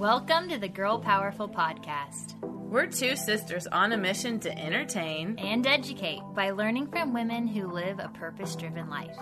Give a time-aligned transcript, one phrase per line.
[0.00, 5.38] Welcome to the Girl Powerful Podcast We're two sisters on a mission to entertain.
[5.38, 9.14] and educate by learning from women who live a purpose driven life.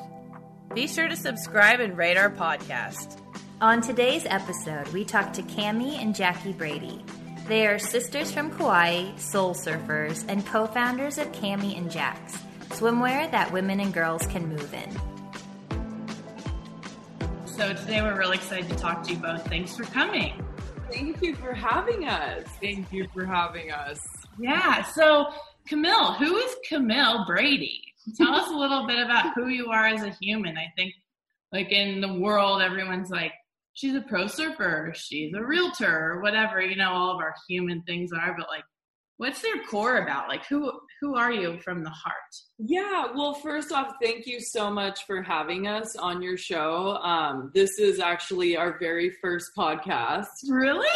[0.74, 3.18] Be sure to subscribe and rate our podcast.
[3.60, 7.04] On today's episode, we talk to Cami and Jackie Brady.
[7.48, 12.38] They are sisters from Kauai, soul surfers, and co founders of Cami and Jax,
[12.68, 14.96] swimwear that women and girls can move in.
[17.46, 19.44] So today we're really excited to talk to you both.
[19.48, 20.44] Thanks for coming.
[20.90, 22.46] Thank you for having us.
[22.60, 24.06] Thank you for having us.
[24.38, 24.82] Yeah.
[24.82, 25.26] So
[25.66, 27.82] Camille, who is Camille Brady?
[28.16, 30.56] Tell us a little bit about who you are as a human.
[30.56, 30.94] I think
[31.52, 33.32] like in the world, everyone's like,
[33.74, 37.82] she's a pro surfer, she's a realtor, or whatever, you know, all of our human
[37.82, 38.64] things are, but like
[39.18, 40.28] what's their core about?
[40.28, 42.14] Like who who are you from the heart?
[42.58, 46.96] Yeah, well, first off, thank you so much for having us on your show.
[47.02, 50.26] Um, this is actually our very first podcast.
[50.48, 50.88] Really?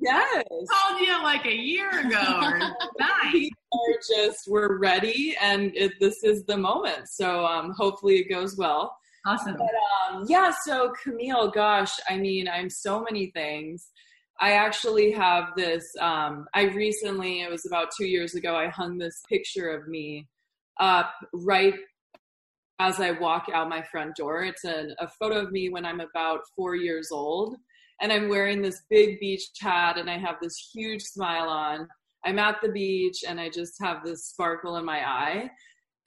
[0.00, 0.44] Yes.
[0.48, 2.58] Called you like a year ago or
[2.98, 3.32] nine.
[3.32, 7.08] We are just, we're ready and it, this is the moment.
[7.08, 8.96] So um, hopefully it goes well.
[9.26, 9.56] Awesome.
[9.56, 13.88] Um, yeah, so Camille, gosh, I mean, I'm so many things.
[14.40, 15.84] I actually have this.
[16.00, 20.26] Um, I recently, it was about two years ago, I hung this picture of me
[20.80, 21.74] up right
[22.80, 24.42] as I walk out my front door.
[24.42, 27.56] It's a, a photo of me when I'm about four years old.
[28.00, 31.86] And I'm wearing this big beach hat and I have this huge smile on.
[32.24, 35.50] I'm at the beach and I just have this sparkle in my eye.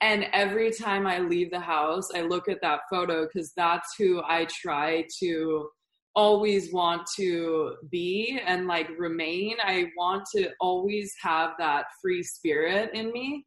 [0.02, 4.22] And every time I leave the house, I look at that photo because that's who
[4.22, 5.70] I try to
[6.16, 9.56] always want to be and like remain.
[9.62, 13.44] I want to always have that free spirit in me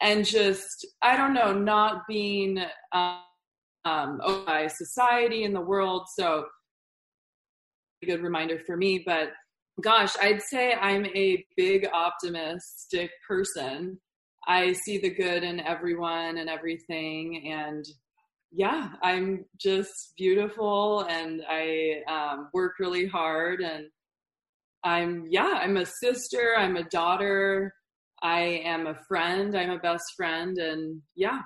[0.00, 3.20] and just, I don't know, not being um,
[3.84, 6.06] um, by society in the world.
[6.16, 6.46] So,
[8.02, 9.02] a good reminder for me.
[9.04, 9.30] But
[9.82, 13.98] gosh, I'd say I'm a big optimistic person.
[14.48, 17.50] I see the good in everyone and everything.
[17.52, 17.84] And
[18.56, 23.86] yeah, I'm just beautiful and I um, work really hard and
[24.82, 27.74] I'm, yeah, I'm a sister, I'm a daughter,
[28.22, 31.40] I am a friend, I'm a best friend, and yeah,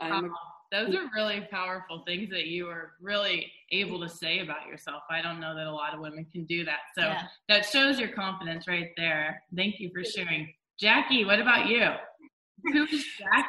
[0.00, 0.24] I'm.
[0.24, 0.34] Wow.
[0.70, 5.02] Those are really powerful things that you are really able to say about yourself.
[5.10, 6.78] I don't know that a lot of women can do that.
[6.94, 7.26] So Yeah.
[7.50, 9.42] that shows your confidence right there.
[9.54, 10.54] Thank you for sharing.
[10.80, 11.90] Jackie, what about you?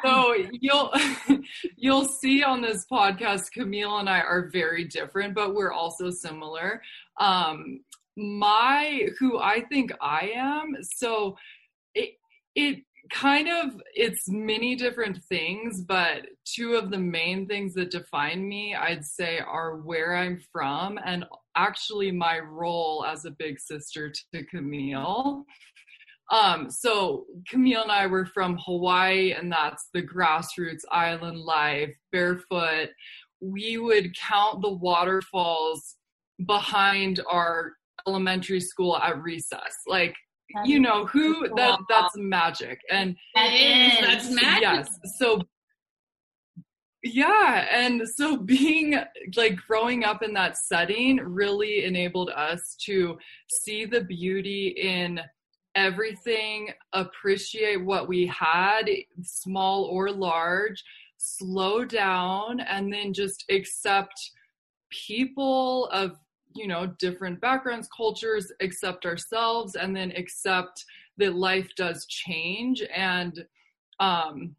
[0.04, 0.92] So you'll
[1.76, 6.82] you'll see on this podcast, Camille and I are very different, but we're also similar.
[7.18, 7.80] Um,
[8.16, 10.76] my who I think I am.
[10.82, 11.36] So
[11.94, 12.18] it
[12.54, 18.48] it kind of it's many different things, but two of the main things that define
[18.48, 21.24] me, I'd say, are where I'm from and
[21.56, 25.44] actually my role as a big sister to Camille.
[26.30, 32.90] Um, so Camille and I were from Hawaii, and that's the grassroots island life, barefoot.
[33.40, 35.96] We would count the waterfalls
[36.46, 37.72] behind our
[38.06, 39.74] elementary school at recess.
[39.86, 40.14] Like,
[40.64, 42.78] you know, who that that's magic.
[42.90, 44.62] And that is, that's magic.
[44.62, 44.98] Yes.
[45.18, 45.40] So
[47.02, 48.98] yeah, and so being
[49.36, 53.18] like growing up in that setting really enabled us to
[53.62, 55.20] see the beauty in
[55.74, 58.88] everything, appreciate what we had,
[59.22, 60.82] small or large,
[61.16, 64.30] slow down, and then just accept
[64.90, 66.16] people of
[66.54, 70.84] you know different backgrounds cultures accept ourselves and then accept
[71.16, 73.44] that life does change and
[73.98, 74.54] um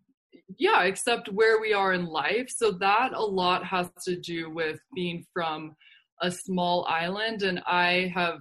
[0.57, 2.49] yeah accept where we are in life.
[2.49, 5.75] So that a lot has to do with being from
[6.21, 8.39] a small island and i have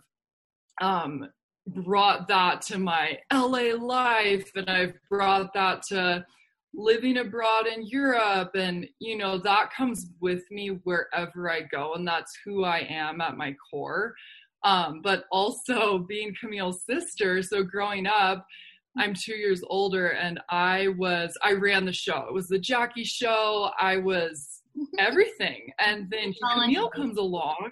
[0.80, 1.28] um
[1.68, 6.24] brought that to my LA life and I've brought that to
[6.74, 12.06] living abroad in Europe and you know that comes with me wherever I go and
[12.06, 14.14] that's who I am at my core.
[14.64, 18.46] Um, but also being Camille's sister so growing up
[18.96, 22.26] I'm 2 years older and I was I ran the show.
[22.28, 23.70] It was the Jackie show.
[23.78, 24.62] I was
[24.98, 25.70] everything.
[25.78, 27.70] And then Camille comes along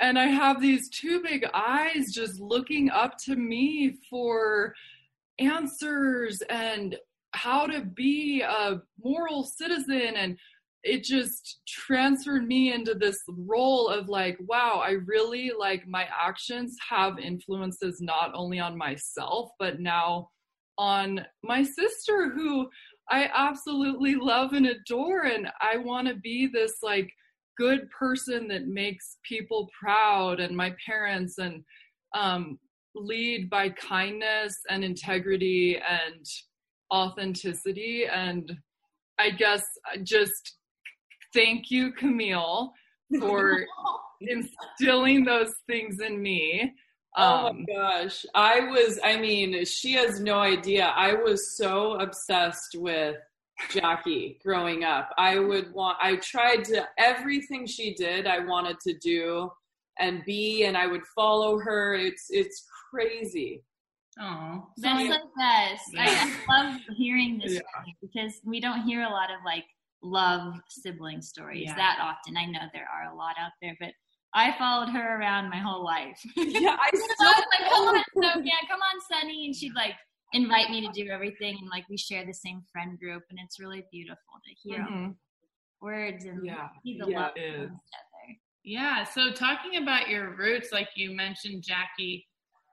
[0.00, 4.74] and I have these two big eyes just looking up to me for
[5.38, 6.96] answers and
[7.32, 10.14] how to be a moral citizen.
[10.16, 10.38] And
[10.84, 16.76] it just transferred me into this role of like wow i really like my actions
[16.88, 20.28] have influences not only on myself but now
[20.78, 22.68] on my sister who
[23.10, 25.22] i absolutely love and adore.
[25.22, 27.12] And i want to be this like
[27.56, 31.62] good person that makes people proud and my parents and
[32.14, 32.58] um,
[32.94, 36.26] lead by kindness and integrity and
[36.92, 38.52] authenticity and
[39.18, 39.62] i guess
[40.02, 40.56] just
[41.32, 42.72] thank you camille
[43.18, 43.66] for
[44.20, 46.74] instilling those things in me
[47.16, 48.24] oh um, my gosh.
[48.34, 50.86] I was, I mean, she has no idea.
[50.96, 53.16] I was so obsessed with
[53.70, 55.10] Jackie growing up.
[55.18, 59.50] I would want, I tried to, everything she did, I wanted to do
[59.98, 61.94] and be, and I would follow her.
[61.94, 63.64] It's, it's crazy.
[64.20, 65.08] Oh, That's yeah.
[65.08, 65.84] the best.
[65.98, 66.36] I, Yeah.
[66.48, 67.92] I love hearing this Yeah.
[68.00, 69.64] because we don't hear a lot of like
[70.02, 71.76] love sibling stories Yeah.
[71.76, 72.36] that often.
[72.36, 73.90] I know there are a lot out there, but
[74.34, 76.18] I followed her around my whole life.
[76.36, 78.04] Yeah, I I was like, come on,
[78.34, 79.46] Sophia, come on, Sunny.
[79.46, 79.94] And she'd like
[80.32, 81.56] invite me to do everything.
[81.60, 83.22] And like we share the same friend group.
[83.30, 85.14] And it's really beautiful to hear mhm.
[85.80, 86.68] words and Yeah.
[86.82, 87.70] see the Yeah, love it from is.
[87.70, 88.38] each other.
[88.64, 89.04] Yeah.
[89.04, 92.28] So talking about your roots, like you mentioned, Jackie,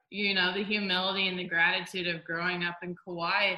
[0.10, 3.56] you know, the humility and the gratitude of growing up in Kauai.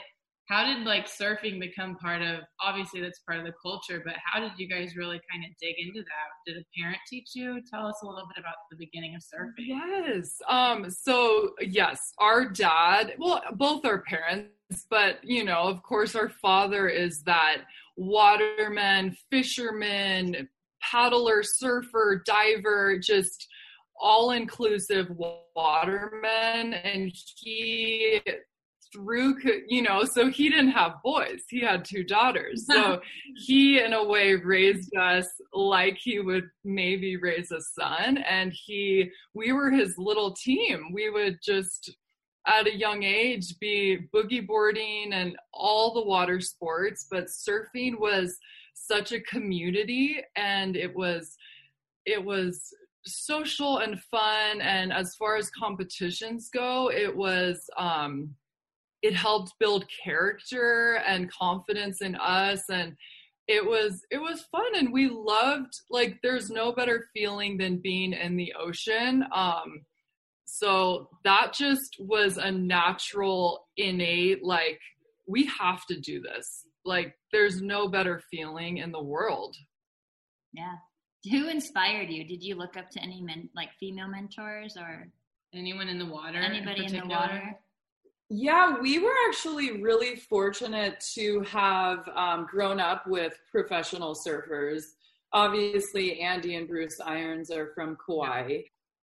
[0.51, 4.42] How did like surfing become part of obviously that's part of the culture, but how
[4.42, 6.27] did you guys really kind of dig into that?
[6.45, 7.62] Did a parent teach you?
[7.71, 9.65] Tell us a little bit about the beginning of surfing.
[9.65, 10.42] Yes.
[10.50, 14.51] Um, so yes, our dad, well, both our parents,
[14.89, 17.59] but you know, of course, our father is that
[17.95, 20.50] waterman, fisherman,
[20.81, 23.47] paddler, surfer, diver, just
[24.01, 25.07] all inclusive
[25.56, 26.74] waterman.
[26.74, 28.19] And he
[28.91, 29.35] through
[29.67, 32.65] you know so he didn't have boys he had two daughters.
[32.71, 33.01] So
[33.35, 39.11] he in a way raised us like he would maybe raise a son and he
[39.33, 40.91] we were his little team.
[40.93, 41.95] We would just
[42.47, 48.37] at a young age be boogie boarding and all the water sports but surfing was
[48.73, 51.37] such a community and it was
[52.05, 52.73] it was
[53.05, 58.33] social and fun and as far as competitions go it was um
[59.01, 62.95] it helped build character and confidence in us and
[63.48, 68.13] it was it was fun and we loved like there's no better feeling than being
[68.13, 69.81] in the ocean um
[70.45, 74.80] so that just was a natural innate like
[75.27, 79.56] we have to do this like there's no better feeling in the world
[80.54, 80.75] Yeah.
[81.30, 82.25] Who inspired you?
[82.27, 85.07] Did you look up to any men, like female mentors or
[85.54, 86.39] Anyone in the water?
[86.39, 87.59] anybody in the water?
[88.33, 94.83] Yeah, we were actually really fortunate to have um, grown up with professional surfers.
[95.33, 98.62] Obviously, Andy and Bruce Irons are from Kauai.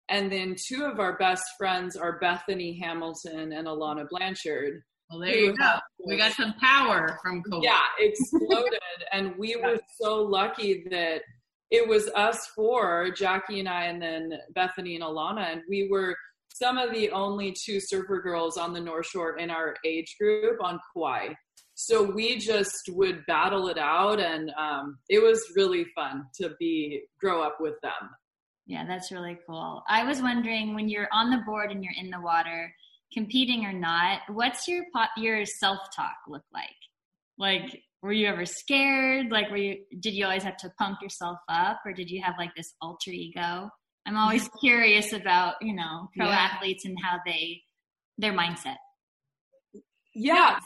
[0.08, 4.82] And then two of our best friends are Bethany Hamilton and Alana Blanchard.
[5.08, 5.78] Well, there you go.
[6.04, 7.60] We got some power from Kauai.
[7.62, 8.80] Yeah, exploded.
[9.12, 11.22] and we were so lucky that
[11.70, 15.52] it was us four, Jackie and I, and then Bethany and Alana.
[15.52, 16.16] And we were
[16.54, 20.62] some of the only two surfer girls on the North Shore in our age group
[20.62, 21.28] on Kauai.
[21.74, 27.02] So we just would battle it out, and um, it was really fun to be
[27.20, 28.10] grow up with them.
[28.66, 29.82] Yeah, that's really cool.
[29.88, 32.72] I was wondering when you're on the board and you're in the water,
[33.12, 36.70] competing or not, what's your pop, your self talk look like?
[37.38, 39.30] Like, were you ever scared?
[39.30, 42.34] Like, were you did you always have to pump yourself up, or did you have
[42.38, 43.68] like this alter ego?
[44.06, 46.32] I'm always curious about you know pro Yeah.
[46.32, 47.62] athletes and how they
[48.18, 48.76] their mindset.
[50.14, 50.58] Yeah,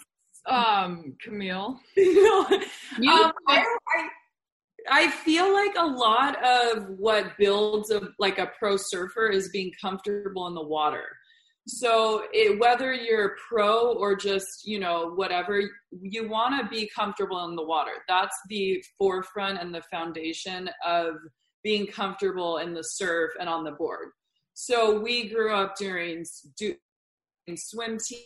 [0.46, 2.52] um camille you
[3.10, 3.64] um, I,
[4.88, 9.72] I, feel like a lot of what builds a like a pro surfer is being
[9.80, 11.04] comfortable in the water.
[11.68, 15.60] So it, whether you're pro or just you know whatever,
[16.00, 17.92] you want to be comfortable in the water.
[18.08, 21.16] That's the forefront and the foundation of
[21.66, 24.10] being comfortable in the surf and on the board.
[24.54, 26.24] So we grew up during
[27.56, 28.20] swim team,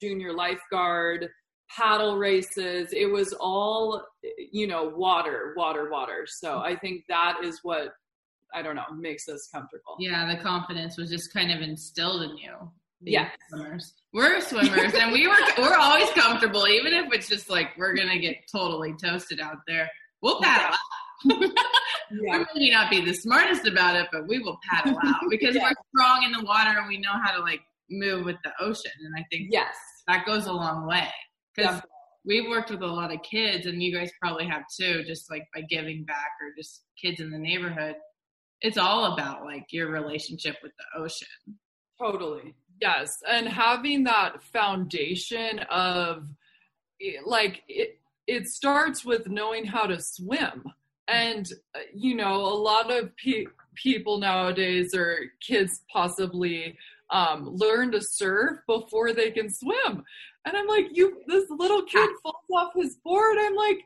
[0.00, 1.28] junior lifeguard,
[1.68, 2.88] paddle races.
[2.92, 4.02] It was all,
[4.50, 6.24] you know, water, water, water.
[6.26, 7.92] So I think that is what,
[8.54, 9.96] I don't know, makes us comfortable.
[9.98, 12.72] yeah, the confidence was just kind of instilled in you.
[13.02, 13.92] Yeah, swimmers.
[14.14, 18.18] We're swimmers, and we were we're always comfortable, even if it's just like we're gonna
[18.18, 19.90] get totally toasted out there.
[20.22, 21.52] We'll paddle out.
[22.10, 22.44] Yeah.
[22.54, 25.62] We may not be the smartest about it, but we will paddle out because Yeah.
[25.64, 27.60] we're strong in the water and we know how to like
[27.90, 28.92] move with the ocean.
[29.04, 29.74] And I think Yes.
[30.08, 31.08] that goes a long way
[31.54, 31.80] because
[32.24, 35.44] we've worked with a lot of kids, and you guys probably have too, just like
[35.54, 37.94] by giving back or just kids in the neighborhood.
[38.62, 41.28] It's all about like your relationship with the ocean.
[42.00, 42.54] Totally.
[42.80, 46.26] Yes, and having that foundation of
[47.00, 50.64] eh, like it it starts with knowing how to swim.
[51.08, 56.76] And uh, you know a lot of pe- people nowadays or kids possibly
[57.10, 60.02] um, learn to surf before they can swim.
[60.44, 63.36] And i'm like you this little kid falls off his board.
[63.38, 63.80] I'm like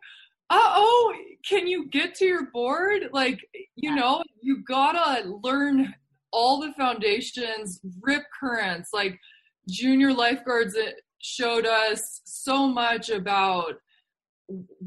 [0.51, 1.15] uh-oh
[1.49, 3.09] can you get to your board?
[3.13, 3.41] Like
[3.77, 5.95] you know you gotta learn
[6.33, 8.91] all the foundations rip currents.
[8.93, 9.19] Like
[9.69, 10.77] junior lifeguards
[11.19, 13.75] showed us so much about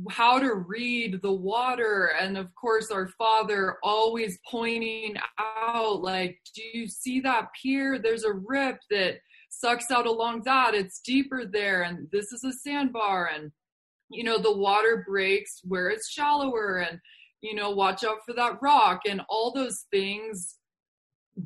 [0.09, 2.11] how to read the water.
[2.19, 7.99] And of course our father always pointing out like do you see that pier?
[7.99, 10.73] There's a rip that sucks out along that.
[10.73, 11.83] It's deeper there.
[11.83, 13.29] And this is a sandbar.
[13.33, 13.51] And
[14.09, 16.77] you know the water breaks where it's shallower.
[16.77, 16.99] And
[17.41, 19.01] you know watch out for that rock.
[19.07, 20.57] And all those things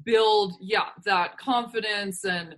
[0.03, 2.23] build yeah that confidence.
[2.25, 2.55] And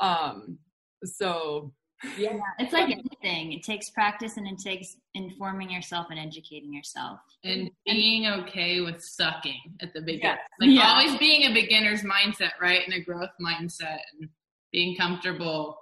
[0.00, 0.58] um
[1.04, 1.72] so
[2.16, 3.52] yeah it's like anything.
[3.52, 7.20] It takes practice and it takes informing yourself and educating yourself.
[7.44, 10.36] And being okay with sucking at the beginning Yeah.
[10.60, 10.92] like Yeah.
[10.92, 12.82] always being a beginner's mindset right?
[12.84, 14.28] And a growth mindset and
[14.72, 15.76] being comfortable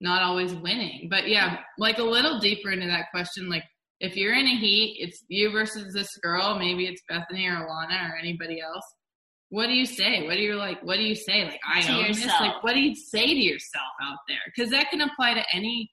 [0.00, 1.08] not always winning.
[1.10, 3.64] But yeah like a little deeper into that question like
[4.00, 6.58] if you're in a heat it's you versus this girl.
[6.58, 8.84] Maybe it's bethany or alana or anybody else
[9.50, 10.26] what do you say?
[10.26, 11.44] What do you like what do you say?
[11.44, 12.22] Like i To own this.
[12.22, 12.40] Yourself.
[12.40, 14.38] like what do you say to yourself out there?
[14.46, 15.90] Because that can apply to any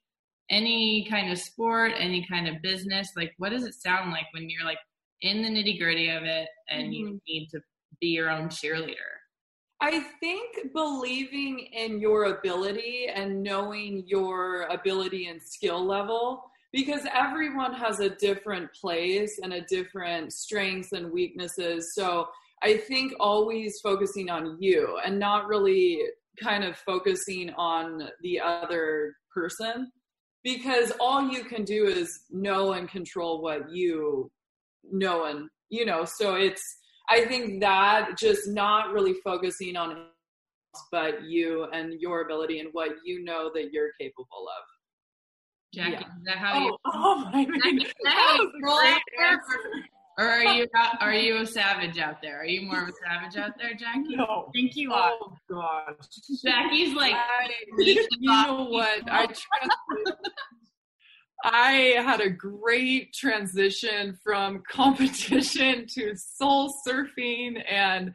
[0.49, 3.09] any kind of sport any kind of business.
[3.15, 4.79] Like what does it sound like when you're like
[5.21, 7.17] in the nitty gritty of it and you mm-hmm.
[7.27, 7.59] need to
[7.99, 9.17] be your own cheerleader?
[9.79, 17.73] I think believing in your ability and knowing your ability and skill level, because everyone
[17.73, 21.93] has a different place and a different strengths and weaknesses.
[21.93, 22.27] So
[22.63, 26.01] I think always focusing on you and not really
[26.41, 29.91] kind of focusing on the other person,
[30.43, 34.31] because all you can do is know and control what you
[34.91, 36.05] know and you know.
[36.05, 36.63] So it's
[37.09, 40.07] I think that just not really focusing on
[40.77, 44.63] else but you and your ability and what you know that you're capable of.
[45.73, 45.99] jackie Yeah.
[45.99, 47.93] is that how oh, you oh, oh my Jackie, God.
[48.03, 49.31] that That was a great out there?
[49.31, 49.85] answer.
[50.17, 50.67] Or are you
[50.99, 54.15] are you a savage out there are you more of a savage out there jackie
[54.15, 54.49] No.
[54.53, 55.95] think you are Oh gosh.
[56.43, 59.03] jackie's like I, you know what?
[59.11, 60.17] I trans-
[61.43, 61.71] I
[62.03, 68.11] had a great transition from competition to soul surfing and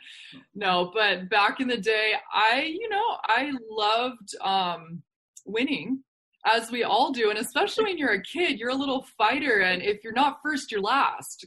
[0.55, 5.03] no, but back in the day, I, you know, I loved um
[5.47, 6.03] winning
[6.47, 9.83] as we all do and especially when you're a kid, you're a little fighter and
[9.83, 11.47] if you're not first, you're last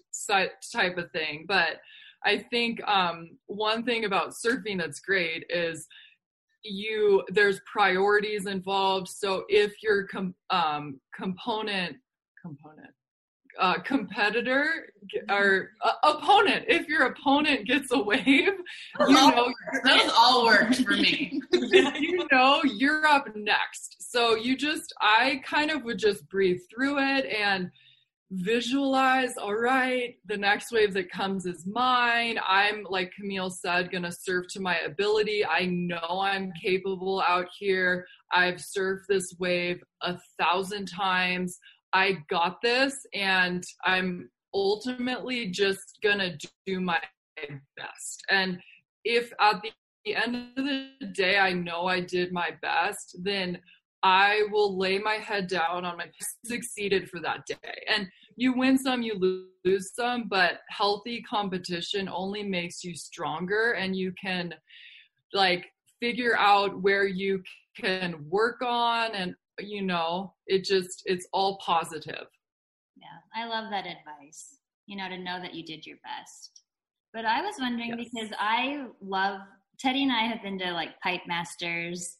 [0.72, 1.46] type of thing.
[1.48, 1.82] But
[2.24, 5.88] I think um one thing about surfing that's great is
[6.64, 11.98] you there's priorities involved so if your com, um, component
[12.42, 12.92] component
[13.60, 14.88] uh, competitor
[15.30, 16.66] or uh, opponent.
[16.68, 18.50] If your opponent gets a wave
[19.00, 21.42] you know those all worked for me.
[21.52, 24.12] You know you're up next.
[24.12, 27.70] So you just i kind of would just breathe through it and
[28.32, 32.40] visualize all right the next wave that comes is mine.
[32.48, 35.46] I'm like camille said gonna surf to my ability.
[35.46, 38.06] I know i'm capable out here.
[38.32, 41.60] I've surfed this wave a thousand times
[41.96, 47.00] i got this and i'm ultimately just gonna do my
[47.78, 48.60] best and
[49.04, 49.62] if at
[50.06, 53.58] the end of the day i know i did my best then
[54.06, 56.06] I will lay my head down on my
[56.46, 57.84] succeeded for that day.
[57.90, 63.96] And you win some, you lose some, but healthy competition only makes you stronger and
[63.96, 64.54] you can
[65.34, 65.66] like
[66.00, 67.42] figure out where you
[67.76, 72.28] can work on and you know, it just it's all positive.
[72.98, 74.58] Yeah, I love that advice.
[74.88, 76.62] You know, to know that you did your best.
[77.14, 78.10] But I was wondering Yes.
[78.14, 79.40] because I love
[79.84, 82.18] Tedi and I have been to like Pipe Masters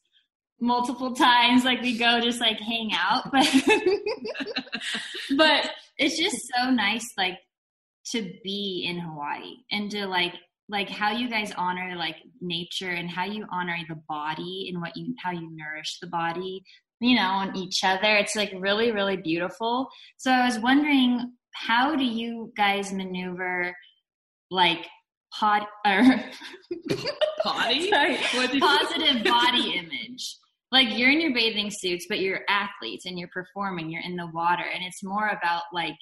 [0.60, 1.64] multiple times.
[1.66, 3.48] Like we go just like hang out, but
[5.38, 7.38] but it's just so nice, like
[8.12, 10.34] to be in Hawaii and to like
[10.70, 14.96] like how you guys honor like nature and how you honor the body and what
[14.96, 16.64] you how you nourish the body
[17.00, 18.16] you know on each other.
[18.16, 19.88] It's like really really beautiful.
[20.18, 23.74] So i was wondering how do you guys maneuver
[24.52, 24.86] like
[25.34, 26.04] pod or
[27.44, 27.90] potty?
[27.90, 30.38] Sorry, What did you- positive body image.
[30.72, 33.90] Like you're in your bathing suits but you're athletes and you're performing.
[33.90, 34.64] You're in the water.
[34.64, 35.96] And it's more about like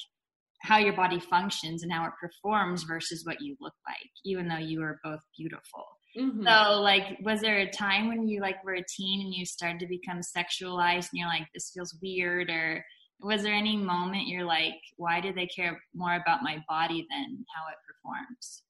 [0.61, 4.57] how your body functions and how it performs versus what you look like even though
[4.57, 5.83] you are both beautiful
[6.17, 6.43] Mhm.
[6.45, 9.79] so like was there a time when you like were a teen and you started
[9.79, 12.85] to become sexualized and you're like this feels weird or
[13.23, 17.45] was there any moment you're like, why do they care more about my body than
[17.55, 18.63] how it performs?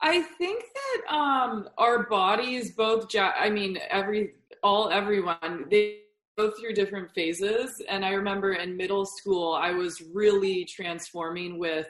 [0.00, 6.00] I think that um, our bodies, both, ja- I mean, every, all, everyone, they
[6.38, 7.80] go through different phases.
[7.88, 11.88] And I remember in middle school, I was really transforming with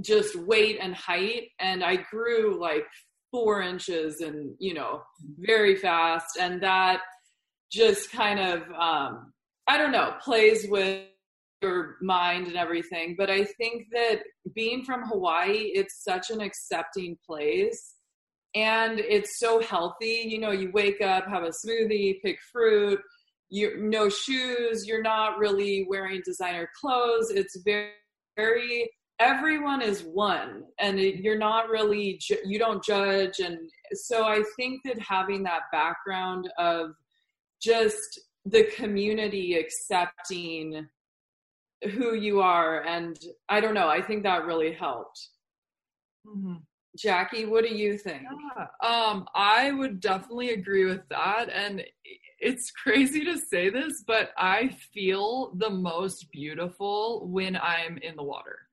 [0.00, 1.50] just weight and height.
[1.58, 2.86] And I grew like
[3.30, 5.02] four inches and, you know,
[5.38, 6.38] very fast.
[6.40, 7.00] And that
[7.70, 9.32] just kind of, um,
[9.66, 11.06] I don't know, plays with
[11.60, 13.14] your mind and everything.
[13.18, 14.22] But I think that
[14.54, 17.94] being from Hawaii, it's such an accepting place.
[18.54, 20.24] And it's so healthy.
[20.26, 22.98] You know, you wake up, have a smoothie, pick fruit,
[23.50, 27.30] you no shoes, you're not really wearing designer clothes.
[27.30, 27.90] It's very,
[28.36, 33.58] very everyone is one and it, you're not really ju- you don't judge and
[33.92, 36.90] so i think that having that background of
[37.60, 40.86] just the community accepting
[41.92, 45.28] who you are and i don't know i think that really helped
[46.26, 46.56] Mm-hmm.
[46.98, 51.48] jackie what do you think Yeah, um, I would definitely agree with that.
[51.48, 51.82] And
[52.38, 58.22] it's crazy to say this, but I feel the most beautiful when I'm in the
[58.22, 58.67] water.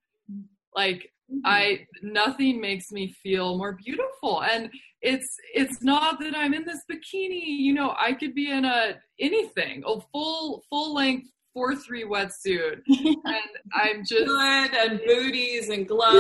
[0.76, 1.12] Like
[1.44, 4.44] I nothing makes me feel more beautiful.
[4.44, 4.70] And
[5.02, 8.98] it's it's not that I'm in this bikini, you know, I could be in a
[9.20, 12.82] anything, a full full length four three wetsuit.
[12.88, 13.26] and
[13.74, 16.18] I'm just good and booties and gloves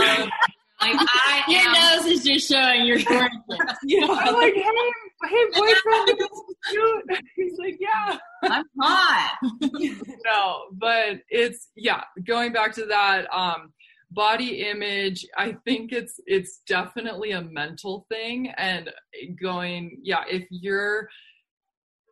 [0.81, 3.77] Like I Your am, nose is just showing you're gorgeous.
[3.83, 4.63] yeah I'm like, hey,
[5.24, 7.19] hey, boyfriend, this is cute.
[7.35, 8.17] He's like, yeah.
[8.43, 9.38] I'm hot.
[10.25, 13.71] no, but it's yeah, going back to that um
[14.12, 18.91] body image, I think it's it's definitely a mental thing and
[19.41, 21.09] going yeah, if you're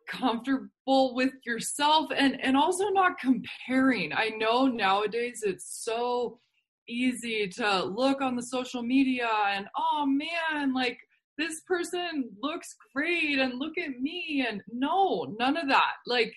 [0.07, 4.13] comfortable with yourself and and also not comparing.
[4.13, 6.39] I know nowadays it's so
[6.87, 10.97] easy to look on the social media and oh man, like
[11.37, 15.93] this person looks great and look at me and no, none of that.
[16.05, 16.33] Like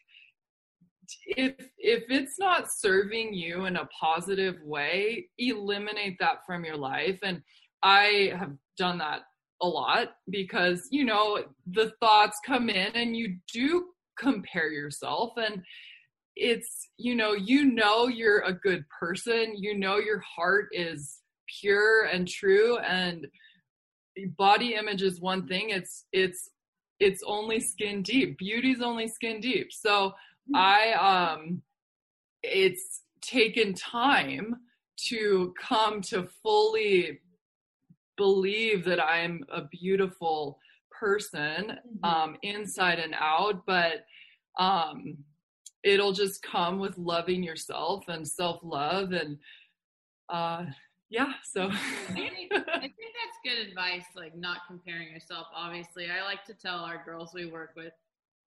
[1.27, 7.19] if if it's not serving you in a positive way eliminate that from your life.
[7.23, 7.43] And
[7.83, 9.23] i have done that
[9.63, 13.87] a lot because you know the thoughts come in and you do
[14.19, 15.33] compare yourself.
[15.37, 15.63] And
[16.35, 19.55] it's you know you know you're a good person.
[19.57, 21.21] You know your heart is
[21.61, 22.79] pure and true.
[22.79, 23.27] And
[24.37, 25.71] body image is one thing.
[25.71, 26.51] It's it's
[26.99, 28.39] it's only skin deep.
[28.39, 29.73] Beauty's only skin deep.
[29.73, 30.15] So
[30.55, 31.63] I um
[32.43, 34.57] it's taken time
[35.09, 37.21] to come to fully
[38.17, 40.59] believe that I'm a beautiful
[40.91, 44.07] person um inside and out but
[44.59, 45.19] um
[45.83, 49.37] it'll just come with loving yourself and self-love and
[50.31, 50.65] uh
[51.11, 51.77] yeah so I
[52.15, 55.47] think, I think that's good advice, like not comparing yourself.
[55.55, 57.93] Obviously, I like to tell our girls we work with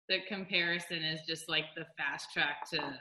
[0.10, 3.00] that comparison is just like the fast track to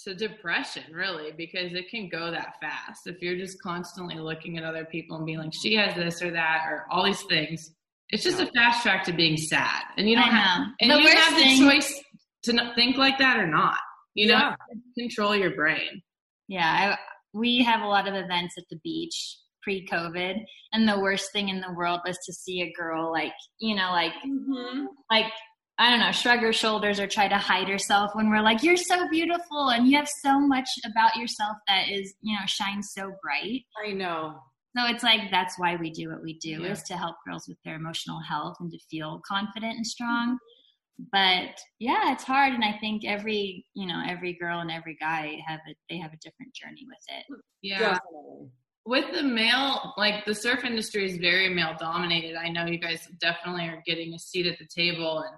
[0.00, 3.06] to depression, really, because it can go that fast.
[3.06, 6.30] If you're just constantly looking at other people and being like, she has this or
[6.32, 7.70] that or all these things,
[8.10, 9.82] it's just a fast track to being sad.
[9.96, 12.02] And you don't have and The you have the choice
[12.42, 13.78] to not think like that or not.
[14.14, 14.54] You know, Yeah.
[14.98, 16.02] control your brain.
[16.48, 16.98] Yeah, I,
[17.32, 21.60] we have a lot of events at the beach pre-COVID, and the worst thing in
[21.60, 24.86] the world was to see a girl like you know like Mhm.
[25.10, 25.32] like
[25.78, 28.76] I don't know shrug her shoulders or try to hide herself when we're like you're
[28.76, 33.12] so beautiful and you have so much about yourself that is you know shines so
[33.22, 33.62] bright.
[33.84, 34.38] i know
[34.76, 36.72] So it's like that's why we do what we do Yeah.
[36.72, 40.34] is to help girls with their emotional health and to feel confident and strong.
[40.34, 41.04] Mm-hmm.
[41.12, 45.38] But yeah, it's hard, and I think every you know every girl and every guy
[45.46, 47.24] have a they have a different journey with it.
[47.62, 47.78] Yeah.
[47.80, 48.50] definitely
[48.86, 53.08] with the male like the surf industry is very male dominated i know you guys
[53.18, 55.34] definitely are getting a seat at the table and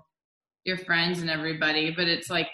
[0.67, 2.49] your friends and everybody but it's like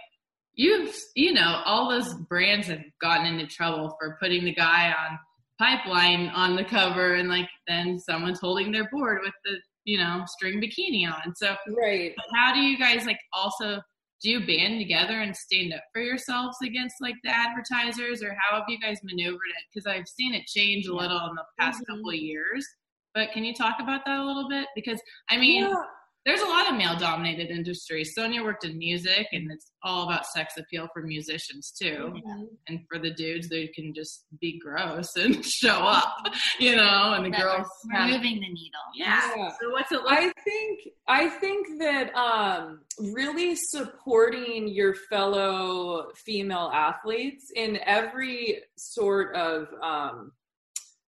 [0.54, 5.18] you've you know all those brands have gotten into trouble for putting the guy on
[5.58, 10.22] pipeline on the cover and like then someone's holding their board with the you know
[10.26, 11.34] string bikini on.
[11.36, 12.12] So right.
[12.34, 13.80] how do you guys like also
[14.22, 18.56] do you band together and stand up for yourselves against like the advertisers or how
[18.58, 19.64] have you guys maneuvered it?
[19.72, 21.86] Because i've seen it change a little in the past Mhm.
[21.96, 22.66] couple of years
[23.14, 24.66] but can you talk about that a little bit?
[24.74, 25.82] Because i mean Yeah.
[26.24, 28.12] There's a lot of male dominated industries.
[28.14, 32.12] Sonya worked in music and it's all about sex appeal for musicians too.
[32.14, 32.44] Mm-hmm.
[32.68, 36.14] And for the dudes they can just be gross and show up,
[36.60, 38.86] you know, and the That girls we're, have- moving the needle.
[38.94, 39.30] yeah.
[39.36, 39.48] Yeah.
[39.60, 40.18] So what's it like?
[40.18, 49.34] I think I think that um, really supporting your fellow female athletes in every sort
[49.34, 50.32] of um,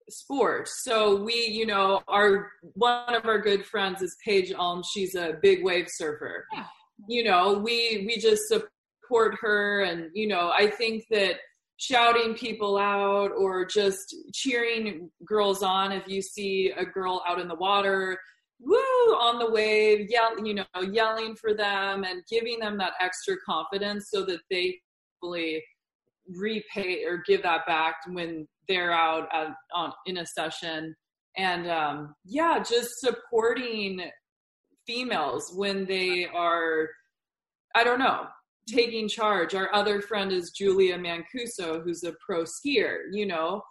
[0.08, 0.68] sport.
[0.68, 4.88] So we, you know, our one of our good friends is Paige Alms.
[4.92, 6.46] She's a big wave surfer.
[6.52, 6.64] Yeah.
[7.08, 11.36] You know, we we just support her, and you know, I think that
[11.78, 17.48] shouting people out or just cheering girls on if you see a girl out in
[17.48, 18.18] the water
[18.60, 23.36] woo on the wave yell you know yelling for them and giving them that extra
[23.44, 24.74] confidence so that they
[25.20, 25.62] fully
[26.34, 30.94] repay or give that back when they're out at, on in a session.
[31.36, 34.00] And um yeah just supporting
[34.86, 36.88] females when they are
[37.74, 38.26] i don't know
[38.68, 39.54] taking charge.
[39.54, 43.62] Our other friend is julia mancuso who's a pro skier you know?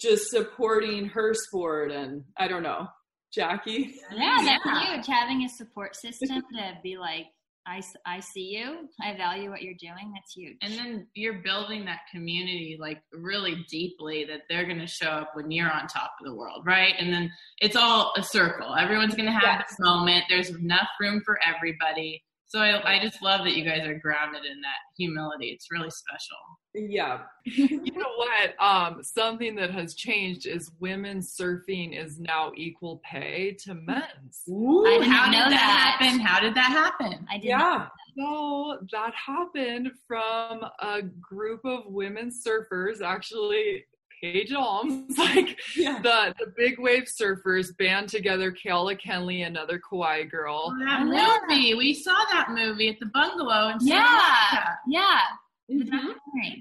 [0.00, 2.86] Just supporting her sport and i don't know.
[3.34, 3.96] Jackie?
[4.12, 4.94] Yeah, that's Yeah.
[4.96, 5.06] huge.
[5.06, 7.26] Having a support system to be like,
[7.66, 8.88] I, I see you.
[9.02, 10.12] I value what you're doing.
[10.14, 10.56] That's huge.
[10.62, 15.32] and then you're building that community like really deeply that they're going to show up
[15.34, 16.94] when you're on top of the world right?
[16.98, 18.74] And then it's all a circle.
[18.74, 20.24] Everyone's going to have this moment.
[20.28, 22.22] There's enough room for everybody.
[22.46, 25.46] So I, I just love that you guys are grounded in that humility.
[25.48, 26.38] It's really special
[26.76, 28.60] yeah you know what?
[28.60, 34.42] Um, something that has changed is women's surfing is now equal pay to men's.
[34.48, 35.98] I didn't how know did that, that.
[36.00, 37.50] happen how did that happen I didn't.
[37.50, 37.86] yeah
[38.18, 43.84] So that happened from a group of women surfers, actually.
[44.22, 48.50] Paige Alms, like yeah the the big wave surfers band together.
[48.50, 50.74] Keala Kennelly, another Kauai girl.
[50.86, 51.38] that Yeah.
[51.48, 54.22] movie we saw that movie at the bungalow in Santa Yeah.
[54.52, 54.78] Monica.
[54.88, 55.20] Yeah.
[55.68, 56.14] The Mhm.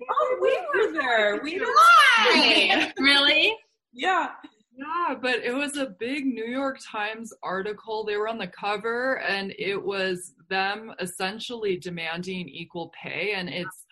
[0.10, 2.92] oh we were there we were Why?
[3.00, 3.56] really?
[3.94, 4.32] yeah
[4.78, 8.04] Yeah, but it was a big New York Times article.
[8.04, 13.34] They were on the cover, and it was them essentially demanding equal pay.
[13.36, 13.86] And it's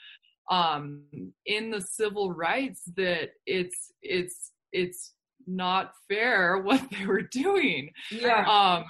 [0.52, 1.04] um,
[1.46, 5.14] in the civil rights that it's it's it's
[5.48, 7.90] not fair what they were doing.
[8.12, 8.84] yeah Um,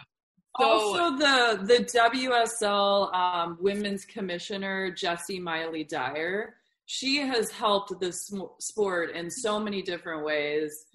[0.59, 9.15] so also the the WSL um, women's commissioner Jessi Miley-Dyer she has helped this sport
[9.15, 10.85] in so many different ways.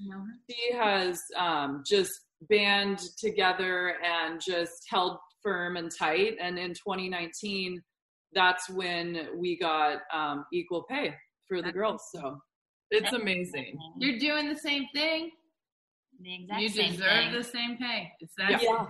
[0.49, 2.13] She has um, just
[2.49, 6.37] band together and just held firm and tight.
[6.41, 7.83] And in 2019
[8.35, 11.15] that's when we got um, equal pay
[11.47, 12.03] for the girls.
[12.15, 12.39] So
[12.91, 13.79] it's amazing.
[13.99, 15.31] you're doing the same thing?
[16.21, 17.33] The exact you same deserve thing.
[17.33, 18.13] the same pay.
[18.21, 18.87] It's that Yeah.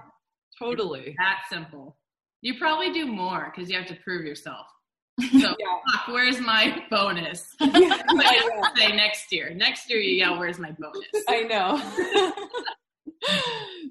[0.58, 1.14] Totally.
[1.18, 1.96] that simple
[2.40, 4.66] you probably do more because you have to prove yourself
[5.20, 5.26] so
[5.58, 8.02] yeah fuck, where's my bonus yeah,
[8.76, 9.52] say next year.
[9.54, 11.80] Next year, you yell, "Where's my bonus?" I know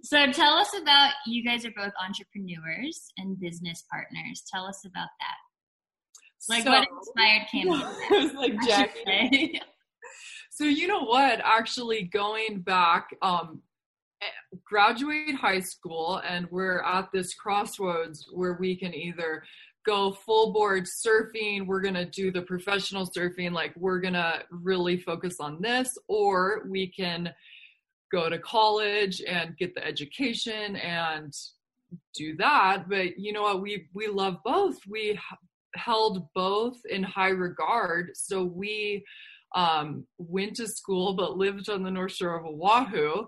[0.04, 4.44] So tell us about you guys are both entrepreneurs and business partners.
[4.50, 5.36] Tell us about that.
[6.48, 7.84] Like So- what inspired Cami?
[8.12, 9.60] I was like Jackie.
[10.50, 11.42] So you know what?
[11.44, 13.62] Actually, going back, um,
[14.64, 19.44] graduate high school, and we're at this crossroads where we can either
[19.86, 21.66] go full board surfing.
[21.66, 26.88] We're gonna do the professional surfing, like we're gonna really focus on this, or we
[26.88, 27.34] can
[28.12, 31.34] go to college and get the education and
[32.14, 32.90] do that.
[32.90, 33.62] But you know what?
[33.62, 34.78] We we love both.
[34.88, 35.20] We
[35.76, 39.06] held both in high regard, so we
[39.56, 43.28] um, went to school but lived on the North Shore of Oahu,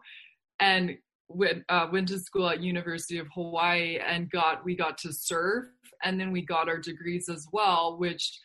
[0.59, 5.13] and went uh, went to school at University of Hawaii and got we got to
[5.13, 5.67] surf,
[6.03, 8.39] and then we got our degrees as well, which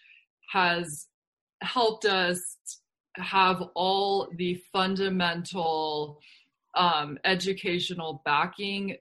[0.53, 1.09] has
[1.62, 2.57] helped us
[3.16, 6.20] have all the fundamental
[6.74, 8.96] um, educational backing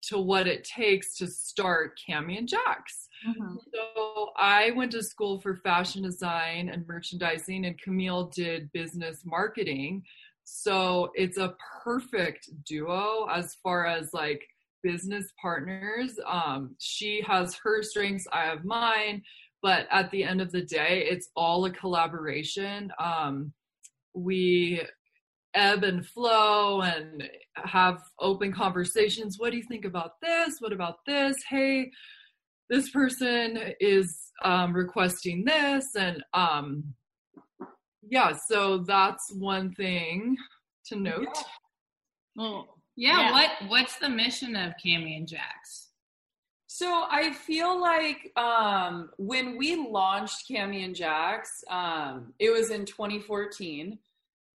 [0.00, 3.08] to what it takes to start Cami and Jax.
[3.26, 3.58] Mhm.
[3.74, 10.04] So I went to school for fashion design and merchandising, and Camille did business marketing.
[10.50, 14.42] So it's a perfect duo as far as like
[14.82, 16.18] business partners.
[16.26, 19.22] Um, she has her strengths, I have mine,
[19.62, 22.90] but at the end of the day, it's all a collaboration.
[22.98, 23.52] Um,
[24.14, 24.80] we
[25.54, 29.38] ebb and flow and have open conversations.
[29.38, 30.56] What do you think about this?
[30.60, 31.36] What about this?
[31.48, 31.90] Hey,
[32.70, 36.94] this person is um, requesting this and um
[38.10, 40.36] yeah so that's one thing
[40.86, 41.26] to note
[42.36, 43.32] Well, yeah, Yeah.
[43.32, 45.88] What What's the mission of Cami and Jax?
[46.66, 52.84] So I feel like um, when we launched Cami and Jax, um, it was in
[52.84, 53.98] 2014,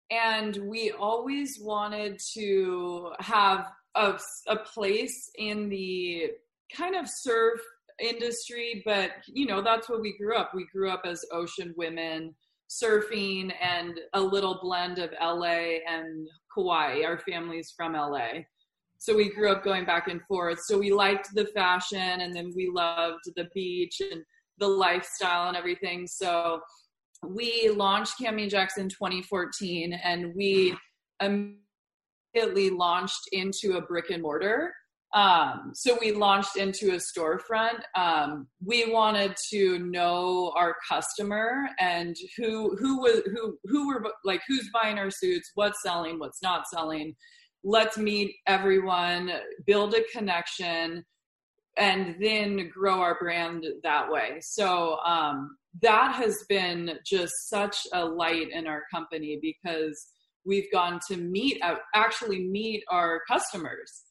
[0.10, 6.32] and we always wanted to have a, a place in the
[6.76, 7.60] kind of surf
[8.00, 10.52] industry, but you know that's what we grew up.
[10.54, 12.34] We grew up as ocean women,
[12.70, 17.04] surfing, and a little blend of LA and Kauai.
[17.04, 18.44] Our family's from LA
[19.00, 20.60] so we grew up going back and forth.
[20.60, 24.22] So we liked the fashion and then we loved the beach and
[24.58, 26.06] the lifestyle and everything.
[26.06, 26.60] So
[27.26, 30.76] we launched Cami in 2014 and we
[31.22, 34.74] immediately launched into a brick and mortar.
[35.14, 37.82] Um, so we launched into a storefront.
[37.96, 44.42] Um, we wanted to know our customer and who who was who who were like
[44.48, 47.16] who's buying our suits, what's selling, what's not selling
[47.64, 49.32] let's meet everyone,
[49.66, 51.04] build a connection,
[51.78, 54.38] and then grow our brand that way.
[54.42, 60.08] So um, that has been just such a light in our company because
[60.46, 61.62] we've gone to meet
[61.94, 64.04] actually meet our customers.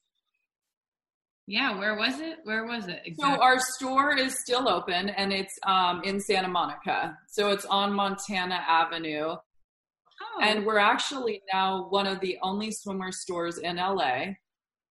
[1.51, 2.41] Yeah, where was it?
[2.45, 3.01] Where was it?
[3.07, 3.37] Exactly?
[3.37, 7.17] So our store is still open and it's um, in Santa Monica.
[7.27, 9.29] So it's on Montana Avenue.
[9.31, 10.41] Oh.
[10.43, 14.35] And we're actually now one of the only swimwear stores in LA.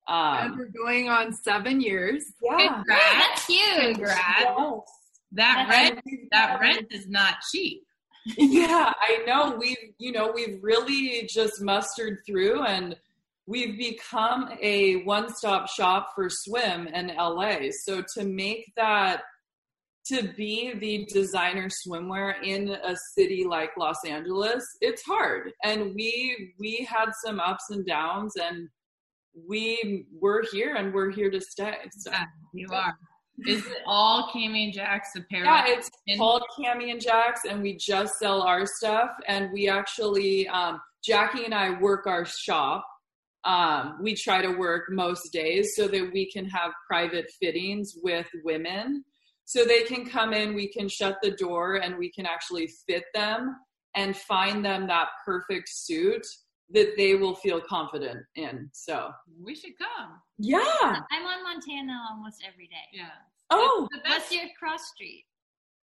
[0.07, 2.23] Um, and we're going on seven years.
[2.41, 3.03] Yeah, Congrats.
[3.13, 3.95] that's huge.
[3.97, 4.19] Congrats.
[4.39, 4.79] Yes.
[5.33, 5.99] That rent,
[6.31, 7.83] that rent is not cheap.
[8.35, 9.55] yeah, I know.
[9.59, 12.95] We've, you know, we've really just mustered through and
[13.47, 17.69] we've become a one-stop shop for swim in LA.
[17.71, 19.21] So to make that
[20.07, 25.51] to be the designer swimwear in a city like Los Angeles, it's hard.
[25.63, 28.69] And we we had some ups and downs and
[29.47, 31.75] we we're here and we're here to stay.
[31.91, 32.95] So yeah, you are.
[33.45, 35.45] Is it all Cami and Jax apparel?
[35.45, 39.12] Yeah, it's called Cami and Jax, and we just sell our stuff.
[39.27, 42.83] And we actually, um, Jackie and I work our shop.
[43.47, 48.27] Um, we try to work most days so that we can have private fittings with
[48.43, 49.03] women
[49.47, 53.05] so they can come in, we can shut the door, and we can actually fit
[53.13, 53.55] them
[53.95, 56.27] and find them that perfect suit
[56.71, 58.69] that they will feel confident in.
[58.73, 59.10] So
[59.41, 60.19] we should come.
[60.38, 60.60] Yeah.
[60.60, 62.75] I'm on Montana almost every day.
[62.91, 63.05] Yeah.
[63.49, 65.23] Oh, what's your cross street?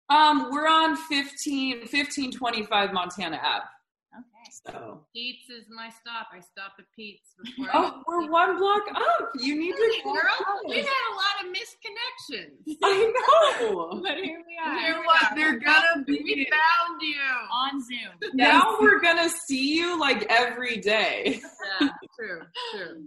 [0.09, 3.67] Um, we're on 15, 1525 Montana Ave.
[4.13, 4.51] Okay.
[4.67, 6.29] So Pete's is my stop.
[6.33, 7.35] I stop at Pete's.
[7.45, 9.31] Before oh, we're one block up.
[9.39, 10.01] You need to.
[10.03, 12.77] Girl, we had a lot of misconnections.
[12.83, 14.01] I know.
[14.03, 14.79] but here we are.
[14.81, 15.35] Here what?
[15.37, 16.21] They're gonna be.
[16.25, 17.21] We found you
[17.53, 18.31] on Zoom.
[18.35, 21.41] Now we're gonna see you like every day.
[21.81, 22.41] Yeah, true,
[22.73, 23.05] true.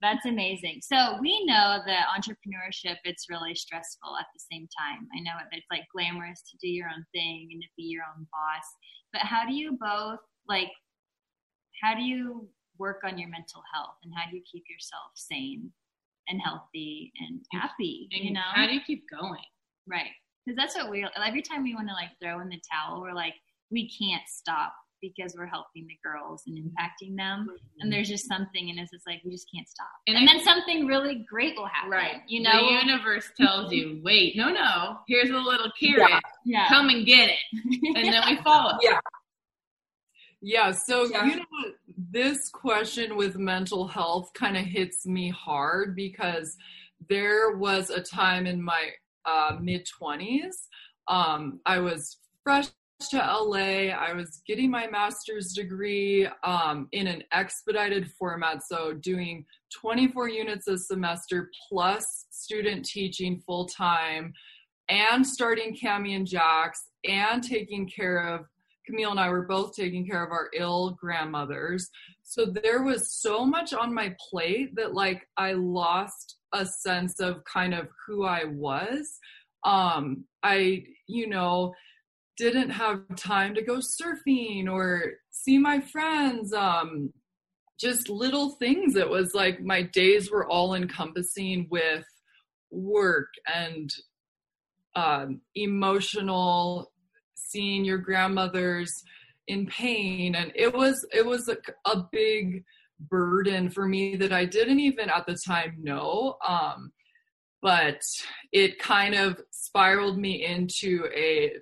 [0.00, 0.80] That's amazing.
[0.82, 5.06] So we know that entrepreneurship it's really stressful at the same time.
[5.14, 8.26] I know it's like glamorous to do your own thing and to be your own
[8.32, 8.66] boss.
[9.12, 10.70] But how do you both like
[11.82, 12.48] how do you
[12.78, 15.70] work on your mental health and how do you keep yourself sane
[16.28, 17.58] and healthy and mm-hmm.
[17.58, 18.08] happy?
[18.12, 18.40] And you know?
[18.52, 19.42] How do you keep going?
[19.86, 20.10] Right.
[20.44, 23.14] Because that's what we every time we want to like throw in the towel, we're
[23.14, 23.34] like,
[23.70, 27.48] we can't stop because we're helping the girls and impacting them.
[27.80, 29.88] And there's just something in us that's like, we just can't stop.
[30.06, 31.90] And, and then something really great will happen.
[31.90, 32.22] Right.
[32.28, 36.08] You know, the universe tells you, wait, no, no, here's a little carrot.
[36.08, 36.20] Yeah.
[36.44, 36.68] yeah.
[36.68, 37.38] Come and get it.
[37.96, 38.78] And then we follow.
[38.80, 38.98] Yeah.
[40.40, 40.72] Yeah.
[40.72, 41.24] So, yeah.
[41.24, 41.74] you know what?
[42.10, 46.56] This question with mental health kind of hits me hard because
[47.08, 48.90] there was a time in my
[49.24, 50.54] uh, mid 20s.
[51.08, 52.68] Um, I was fresh
[53.10, 53.90] to LA.
[53.90, 59.44] I was getting my master's degree um, in an expedited format, so doing
[59.80, 64.32] 24 units a semester plus student teaching full time,
[64.88, 68.46] and starting Cami and Jax, and taking care of
[68.86, 71.88] Camille and I were both taking care of our ill grandmothers.
[72.22, 77.44] So there was so much on my plate that like I lost a sense of
[77.44, 79.18] kind of who I was.
[79.64, 81.72] Um, I, you know,
[82.36, 87.12] didn't have time to go surfing or see my friends um
[87.82, 88.94] just little things.
[88.94, 92.04] It was like my days were all encompassing with
[92.70, 93.92] work and
[94.94, 96.92] um, emotional
[97.34, 99.02] seeing your grandmother's
[99.48, 100.36] in pain.
[100.36, 102.64] And it was it was a, a big
[103.10, 106.92] burden for me that i didn't even at the time know um,
[107.60, 108.00] but
[108.52, 111.52] it kind of spiraled me into a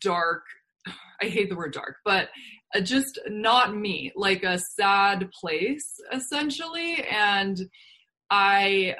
[0.00, 0.42] dark
[1.22, 2.28] i hate the word dark but
[2.74, 7.68] uh, just not me like a sad place essentially and
[8.30, 8.94] i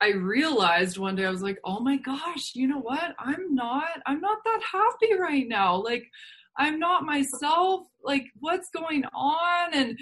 [0.00, 3.14] I realized one day I was like, "Oh my gosh, you know what?
[3.18, 5.82] I'm not I'm not that happy right now.
[5.82, 6.04] Like
[6.58, 7.86] I'm not myself.
[8.02, 9.98] Like what's going on?" And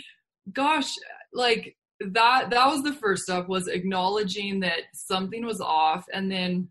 [0.52, 0.90] gosh,
[1.32, 6.68] like that that was the first step was acknowledging that something was off and then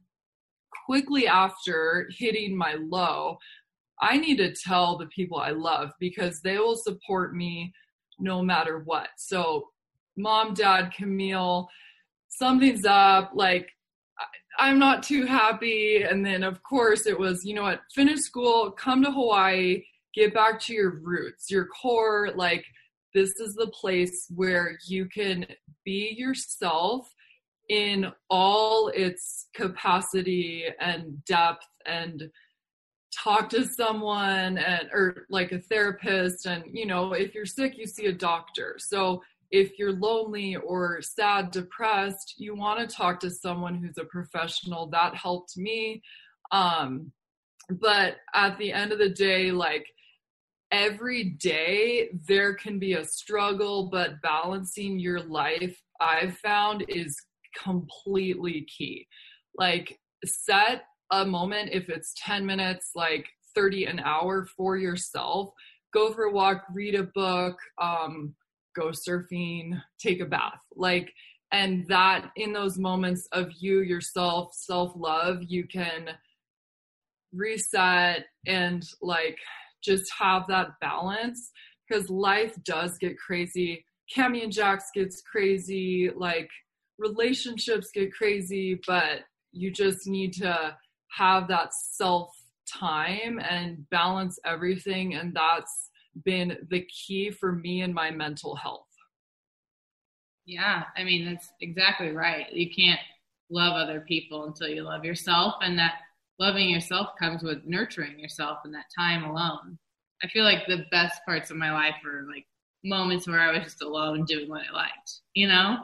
[0.85, 3.37] quickly after hitting my low,
[4.01, 7.73] I need to tell the people I love because they will support me
[8.19, 9.09] no matter what.
[9.17, 9.69] So,
[10.17, 11.69] mom, dad, Camille,
[12.29, 13.31] something's up.
[13.33, 13.69] Like,
[14.57, 16.03] I'm not too happy.
[16.03, 20.33] And then, of course, it was, you know what, finish school, come to Hawaii, get
[20.33, 22.31] back to your roots, your core.
[22.35, 22.65] Like,
[23.13, 25.45] this is the place where you can
[25.85, 27.07] be yourself
[27.71, 32.29] in all its capacity and depth and
[33.17, 37.87] talk to someone and or like a therapist and you know if you're sick you
[37.87, 38.75] see a doctor.
[38.77, 44.03] So if you're lonely or sad depressed you want to talk to someone who's a
[44.03, 44.87] professional.
[44.87, 46.01] That helped me.
[46.51, 47.13] Um
[47.69, 49.87] but at the end of the day like
[50.73, 57.15] every day there can be a struggle but balancing your life i've found is
[57.57, 59.07] completely key.
[59.55, 65.51] Like set a moment if it's 10 minutes like 30 an hour for yourself.
[65.93, 68.33] Go for a walk read a book um,
[68.75, 70.59] go surfing take a bath.
[70.75, 71.13] Like
[71.51, 76.09] and that in those moments of you yourself self love you can
[77.33, 79.37] reset and like
[79.83, 81.51] just have that balance.
[81.87, 83.85] Because life does get crazy.
[84.15, 86.49] Cami and jax gets crazy like
[87.01, 90.75] relationships get crazy but you just need to
[91.09, 92.29] have that self
[92.67, 95.89] time and balance everything and that's
[96.23, 98.85] been the key for me and my mental health.
[100.45, 102.51] Yeah i mean that's exactly right.
[102.51, 102.99] You can't
[103.49, 105.95] love other people until you love yourself and that
[106.39, 109.77] loving yourself comes with nurturing yourself and that time alone.
[110.23, 112.45] I feel like the best parts of my life were like
[112.83, 115.77] moments where i was just alone doing what i liked you know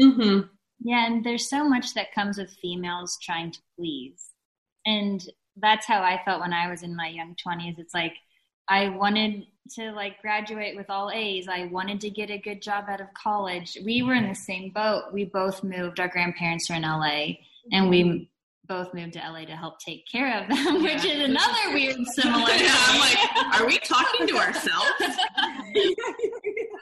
[0.00, 0.40] mm-hmm.
[0.80, 4.30] yeah and there's so much that comes with females trying to please
[4.86, 5.26] and
[5.56, 7.78] that's how I felt when I was in my young 20s.
[7.78, 8.14] It's like
[8.68, 11.48] I wanted to like graduate with all A's.
[11.48, 13.76] I wanted to get a good job out of college.
[13.84, 15.12] We were in the same boat.
[15.12, 16.00] We both moved.
[16.00, 17.34] Our grandparents are in LA
[17.70, 18.30] and we
[18.66, 22.64] both moved to LA to help take care of them, which is another weird similarity.
[22.64, 24.90] yeah, I'm like, are we talking to ourselves?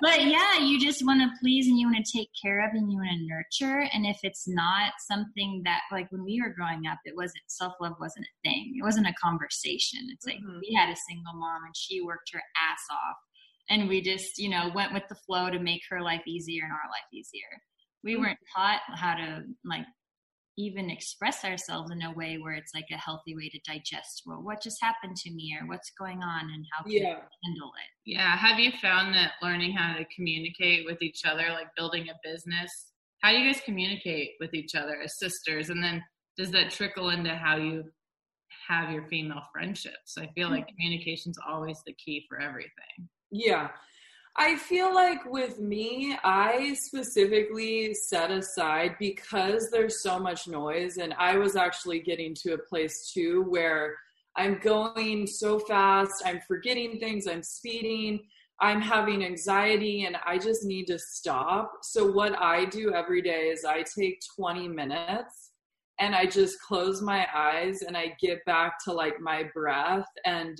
[0.01, 2.91] but yeah, you just want to please and you want to take care of and
[2.91, 3.89] you want to nurture.
[3.93, 7.75] And if it's not something that, like when we were growing up, it wasn't self
[7.81, 8.75] love wasn't a thing.
[8.79, 10.01] It wasn't a conversation.
[10.11, 10.61] It's like mm-hmm.
[10.61, 13.17] we had a single mom and she worked her ass off,
[13.69, 16.73] and we just you know went with the flow to make her life easier and
[16.73, 17.43] our life easier.
[18.03, 18.23] We mm-hmm.
[18.23, 19.87] weren't taught how to like
[20.65, 24.43] even express ourselves in a way where it's like a healthy way to digest well
[24.43, 27.19] what just happened to me or what's going on and how can yeah.
[27.45, 27.91] Handle it?
[28.13, 32.15] Yeah have you found that learning how to communicate with each other like building a
[32.29, 35.71] business how do you guys communicate with each other as sisters?
[35.71, 36.03] And then
[36.37, 37.85] does that trickle into how you
[38.69, 40.17] have your female friendships?
[40.19, 40.77] I feel like hmm.
[40.77, 43.09] communication's always the key for everything.
[43.31, 43.69] Yeah
[44.37, 51.15] I feel like with me, I specifically set aside because there's so much noise, and
[51.15, 53.97] I was actually getting to a place too where
[54.37, 58.21] I'm going so fast, I'm forgetting things, I'm speeding,
[58.61, 61.73] I'm having anxiety, and I just need to stop.
[61.83, 65.51] So, what I do every day is I take 20 minutes
[65.99, 70.59] and I just close my eyes and I get back to like my breath and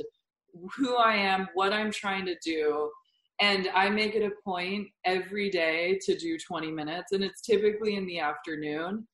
[0.77, 2.91] who I am, what I'm trying to do
[3.41, 7.97] and I make it a point every day to do 20 minutes, and it's typically
[7.97, 9.09] in the afternoon.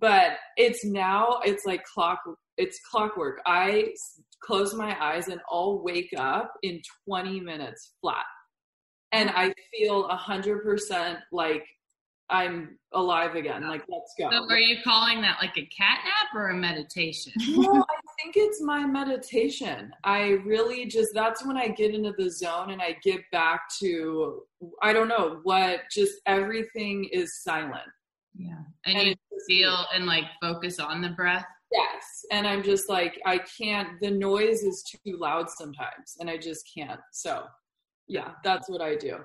[0.00, 2.20] But it's now, it's like clock,
[2.56, 3.40] it's clockwork.
[3.46, 3.94] I
[4.42, 8.24] close my eyes and I'll wake up in 20 minutes flat.
[9.12, 11.64] And I feel 100% like
[12.30, 13.66] I'm alive again.
[13.68, 14.30] Like, let's go.
[14.30, 17.32] So, are you calling that like a cat nap or a meditation?
[17.48, 19.92] no, I think it's my meditation.
[20.04, 24.42] I really just, that's when I get into the zone and I get back to,
[24.82, 27.88] I don't know what, just everything is silent.
[28.34, 28.58] Yeah.
[28.86, 31.46] And, and you feel and like focus on the breath.
[31.72, 32.24] Yes.
[32.32, 36.68] And I'm just like, I can't, the noise is too loud sometimes and I just
[36.76, 37.00] can't.
[37.12, 37.44] So,
[38.08, 39.18] yeah, that's what I do.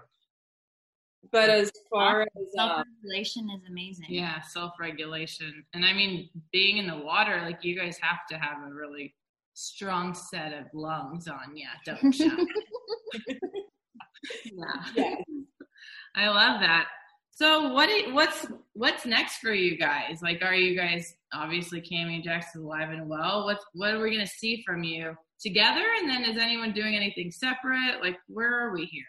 [1.32, 2.28] But as far as
[2.60, 3.38] uh, is
[3.70, 4.06] amazing.
[4.10, 5.64] Yeah, self regulation.
[5.74, 9.16] And I mean, being in the water, like you guys have to have a really
[9.56, 12.32] strong set of lungs on yeah don't you?
[14.46, 14.84] yeah.
[14.96, 15.16] yeah.
[16.16, 16.88] I love that.
[17.32, 20.20] So what what's what's next for you guys?
[20.22, 23.46] Like, are you guys obviously Cami and Jackson alive and well?
[23.46, 25.84] What what are we gonna see from you together?
[26.00, 28.02] And then is anyone doing anything separate?
[28.02, 29.06] Like, where are we here?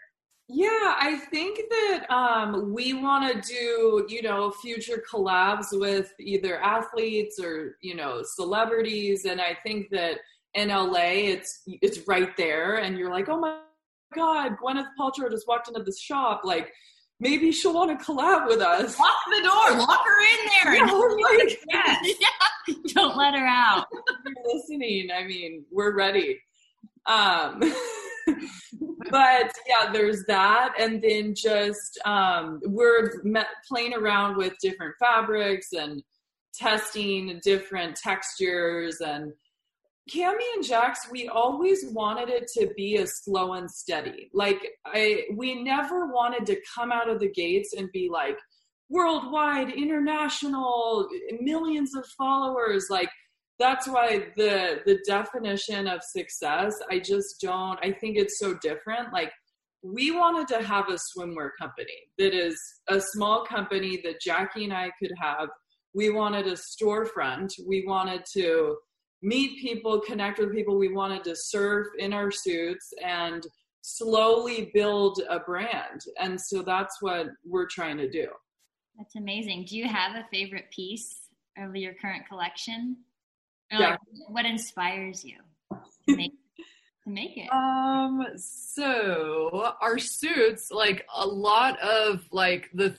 [0.47, 0.68] Yeah,
[1.01, 7.40] I think that um, we want to do, you know, future collabs with either athletes
[7.42, 9.24] or, you know, celebrities.
[9.24, 10.18] And I think that
[10.55, 13.59] in LA, it's it's right there, and you're like, oh my
[14.14, 16.42] god, Gwyneth Paltrow just walked into this shop.
[16.45, 16.72] Like,
[17.20, 18.99] maybe she'll want to collab with us.
[18.99, 19.78] Lock the door.
[19.78, 20.74] Lock her in there.
[20.76, 21.59] Yeah, like,
[22.20, 22.74] Yes.
[22.95, 23.86] Don't let her out.
[23.92, 26.40] if you're listening, I mean, we're ready.
[27.07, 27.61] Um,
[29.11, 35.72] but yeah, there's that, and then just um, we're met, playing around with different fabrics
[35.72, 36.02] and
[36.55, 39.32] testing different textures and
[40.11, 44.28] Cami and Jax, we always wanted it to be a slow and steady.
[44.34, 48.36] Like I we never wanted to come out of the gates and be like
[48.90, 51.09] worldwide, international,
[51.40, 52.88] millions of followers.
[52.90, 53.09] Like
[53.59, 59.12] that's why the the definition of success, I just don't I think it's so different.
[59.12, 59.32] Like
[59.82, 64.72] we wanted to have a swimwear company that is a small company that Jackie and
[64.72, 65.48] I could have.
[65.94, 67.50] We wanted a storefront.
[67.68, 68.76] We wanted to
[69.22, 70.78] meet people, connect with people.
[70.78, 73.46] We wanted to surf in our suits and
[73.82, 76.00] slowly build a brand.
[76.18, 78.28] And so that's what we're trying to do.
[78.96, 79.66] That's amazing.
[79.68, 81.28] Do you have a favorite piece
[81.59, 82.96] of your current collection?
[83.81, 83.91] Yeah.
[83.91, 83.99] like,
[84.29, 85.37] what inspires you
[86.09, 86.33] to make,
[87.05, 87.53] to make it?
[87.53, 92.97] Um, so our suits, like a lot of like the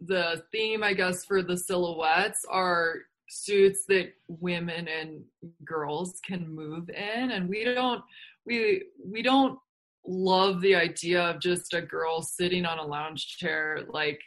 [0.00, 5.24] the theme, I guess, for the silhouettes are suits that women and
[5.64, 8.02] girls can move in, and we don't
[8.44, 9.58] we we don't
[10.06, 14.20] love the idea of just a girl sitting on a lounge chair, like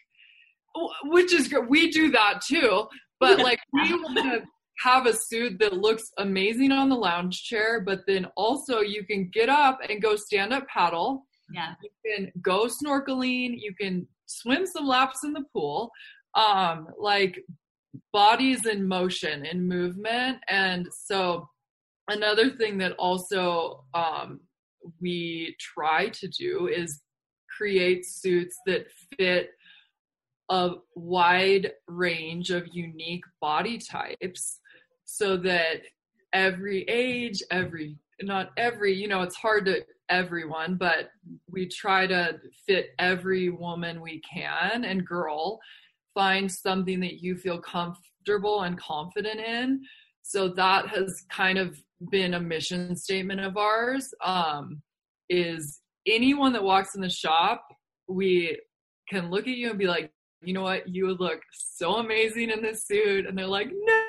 [1.04, 1.68] which is good.
[1.68, 2.88] We do that too,
[3.20, 4.44] but like we want to
[4.80, 9.30] have a suit that looks amazing on the lounge chair, but then also you can
[9.32, 11.26] get up and go stand up paddle.
[11.54, 11.74] Yeah.
[11.82, 13.56] You can go snorkeling.
[13.60, 15.92] You can swim some laps in the pool.
[16.34, 17.44] Um, like
[18.12, 20.40] bodies in motion and movement.
[20.50, 21.48] And so
[22.10, 24.42] another thing that also um,
[25.02, 27.02] we try to do is
[27.56, 29.52] create suits that fit
[30.50, 34.60] a wide range of unique body types
[35.06, 35.82] so that
[36.34, 41.10] every age, every not every, you know, it's hard to everyone, but
[41.50, 45.60] we try to fit every woman we can and girl
[46.14, 49.82] find something that you feel comfortable and confident in.
[50.22, 51.78] So that has kind of
[52.10, 54.14] been a mission statement of ours.
[54.24, 54.82] Um,
[55.30, 57.66] is anyone that walks in the shop,
[58.08, 58.60] we
[59.10, 62.50] can look at you and be like, you know what, you would look so amazing
[62.50, 63.26] in this suit.
[63.26, 64.05] And they're like, no,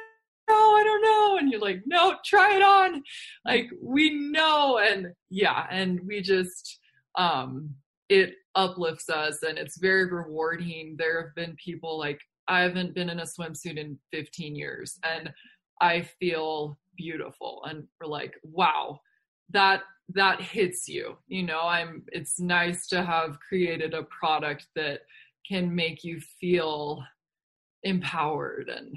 [0.77, 1.39] I don't know.
[1.39, 3.03] And you're like, no, try it on.
[3.45, 4.79] Like, we know.
[4.79, 6.79] And yeah, and we just,
[7.17, 7.75] um,
[8.09, 10.97] it uplifts us and it's very rewarding.
[10.99, 15.33] There have been people like, I haven't been in a swimsuit in 15 years and
[15.81, 17.63] I feel beautiful.
[17.69, 19.01] And we're like, wow,
[19.51, 19.83] that
[20.15, 25.01] that hits you you know i'm it's nice to have created a product that
[25.47, 27.03] can make you feel
[27.83, 28.97] empowered and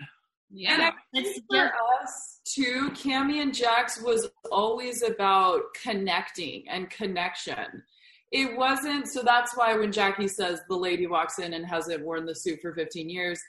[0.51, 0.73] Yeah.
[0.73, 1.71] And I think for
[2.01, 7.83] us too, Cami and Jax was always about connecting and connection.
[8.31, 12.25] It wasn't so that's why when Jackie says the lady walks in and hasn't worn
[12.25, 13.39] the suit for 15 years,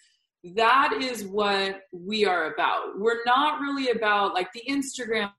[0.57, 2.99] that is what we are about.
[2.99, 5.33] We're not really about like the Instagram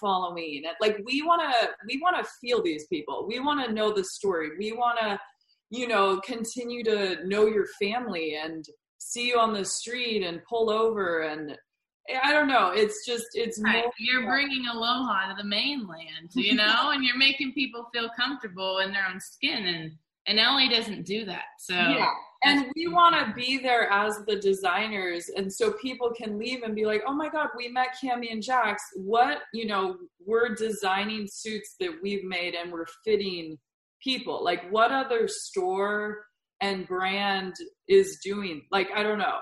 [0.00, 0.64] following.
[0.80, 3.26] Like we want to we want to feel these people.
[3.26, 4.50] We want to know the story.
[4.58, 5.18] We want to
[5.70, 8.64] you know continue to know your family and
[9.12, 11.56] see you on the street and pull over and
[12.22, 12.72] I don't know.
[12.74, 13.84] It's just it's Right.
[13.84, 18.78] more You're bringing aloha to the mainland, you know, and you're making people feel comfortable
[18.78, 19.92] in their own skin, and
[20.26, 21.44] and LA doesn't do that.
[21.58, 22.10] So yeah.
[22.44, 26.74] And we want to be there as the designers, and so people can leave and
[26.74, 28.82] be like, "Oh my God, we met Cami and Jax.
[28.96, 29.96] What you know?
[30.26, 33.58] We're designing suits that we've made, and we're fitting
[34.02, 34.42] people.
[34.42, 36.24] Like, what other store
[36.62, 37.54] and brand
[37.88, 38.62] is doing?
[38.70, 39.38] Like, I don't know.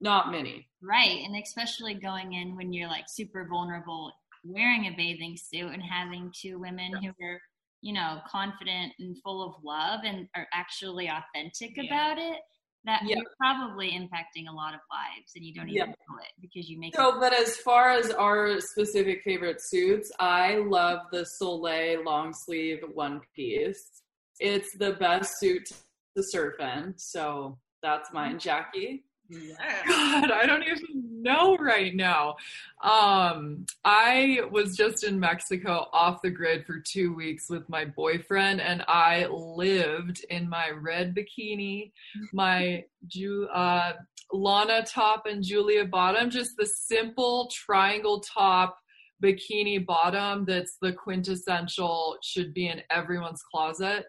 [0.00, 0.68] Not many.
[0.82, 1.20] Right.
[1.24, 4.12] And especially going in when you're like super vulnerable,
[4.44, 7.40] wearing a bathing suit and having two women who are,
[7.82, 11.84] you know, confident and full of love and are actually authentic Yeah.
[11.84, 12.40] about it.
[12.84, 16.66] That you're probably impacting a lot of lives and you don't even know it because
[16.70, 22.02] you make So, but as far as our specific favorite suits, I love the Soleil
[22.02, 24.00] long sleeve one piece.
[24.38, 25.68] It's the best suit
[26.16, 26.94] to surf in.
[26.96, 29.04] So that's mine, Jackie.
[29.28, 29.52] Yeah.
[29.86, 32.34] God, I don't even know right now.
[32.82, 38.60] Um, I was just in Mexico off the grid for two weeks with my boyfriend,
[38.60, 41.92] and I lived in my red bikini,
[42.32, 43.92] my Ju- uh,
[44.32, 48.78] Lana top and Julia bottom, just the simple triangle top
[49.22, 54.06] bikini bottom that's the quintessential should be in everyone's closet.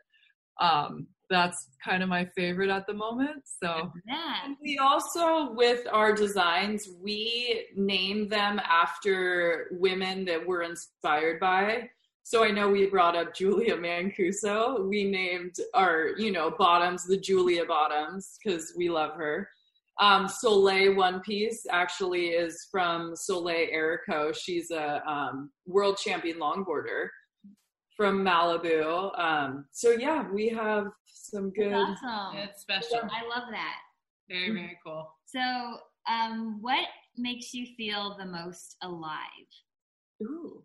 [0.60, 3.44] Um, that's kind of my favorite at the moment.
[3.46, 4.54] So Yeah.
[4.62, 11.90] We also, with our designs, we name them after women that we're inspired by.
[12.24, 14.88] So I know we brought up Julia Mancuso.
[14.88, 19.50] We named our, you know, bottoms the Julia bottoms because we love her.
[20.00, 24.36] Um, Soleil One Piece actually is from Soleil Errico.
[24.36, 27.08] She's a um, world champion longboarder
[27.98, 29.18] from Malibu.
[29.20, 30.88] Um, so yeah, we have
[31.32, 31.74] some good.
[31.74, 32.38] Awesome.
[32.38, 33.00] It's special.
[33.04, 33.78] I love that.
[34.30, 35.14] Very, very cool.
[35.26, 35.40] So,
[36.10, 39.20] um, what makes you feel the most alive?
[40.24, 40.64] Ooh,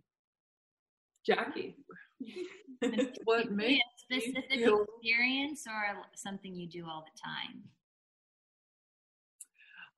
[1.25, 1.77] Jackie.
[3.25, 7.63] what makes a specific feel- experience or something you do all the time?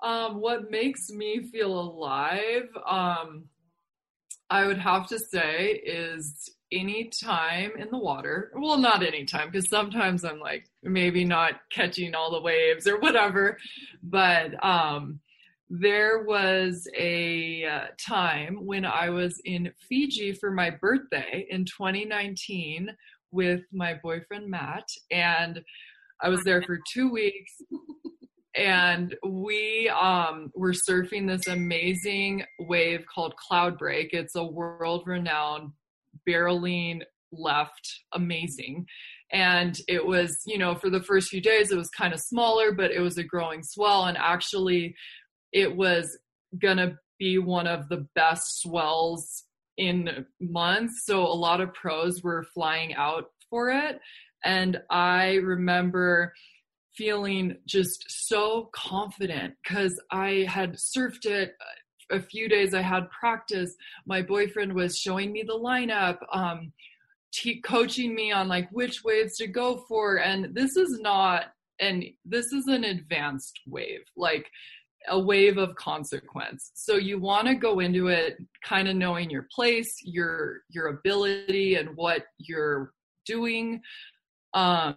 [0.01, 3.47] Um, what makes me feel alive, um,
[4.49, 8.53] I would have to say, is any time in the water.
[8.55, 12.99] Well, not any time, because sometimes I'm like maybe not catching all the waves or
[12.99, 13.59] whatever.
[14.03, 15.21] But um,
[15.71, 22.95] there was a uh, time when I was in Fiji for my birthday in 2019
[23.31, 25.63] with my boyfriend Matt, and
[26.21, 27.53] I was there for two weeks
[28.59, 34.09] and we um, were surfing this amazing wave called Cloudbreak.
[34.13, 35.73] It's a world renowned
[36.29, 37.01] barreling
[37.33, 38.87] left, amazing.
[39.31, 42.73] And it was, you know, for the first few days, it was kind of smaller,
[42.73, 44.05] but it was a growing swell.
[44.05, 44.95] And actually,
[45.53, 46.19] it was
[46.61, 49.45] gonna be one of the best swells
[49.77, 51.03] in months.
[51.05, 54.01] So a lot of pros were flying out for it.
[54.45, 56.33] And I remember
[56.95, 61.53] feeling just so confident because I had surfed it
[62.11, 62.75] a few days.
[62.75, 63.75] I had practice.
[64.07, 66.73] My boyfriend was showing me the lineup, um,
[67.65, 70.17] coaching me on like which waves to go for.
[70.17, 71.47] And this is not,
[71.81, 74.51] and this is an advanced wave, like
[75.09, 76.73] a wave of consequence.
[76.75, 81.77] So you want to go into it kind of knowing your place, your your ability,
[81.77, 82.93] and what you're
[83.27, 83.81] doing
[84.55, 84.97] um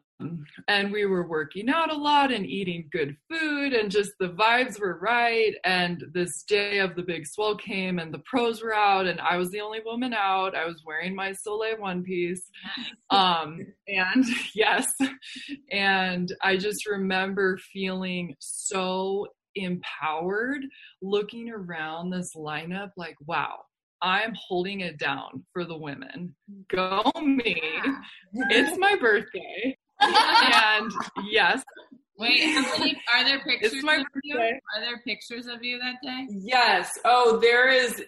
[0.67, 4.79] and we were working out a lot and eating good food and just the vibes
[4.79, 9.07] were right and this day of the big swell came and the pros were out
[9.07, 10.55] and i was the only woman out.
[10.55, 12.43] I was wearing my soleil one piece.
[13.09, 14.25] Um and
[14.55, 14.93] yes
[15.71, 20.61] and i just remember feeling so empowered
[21.01, 23.59] looking around this lineup like wow
[24.01, 26.35] i'm holding it down for the women
[26.69, 27.61] go me
[28.49, 30.91] it's my birthday and
[31.29, 31.63] yes
[32.17, 34.35] Wait, how many are there pictures it's my of you?
[34.35, 36.27] birthday Are there pictures of you that day?
[36.29, 36.99] Yes.
[37.03, 38.03] Oh, there is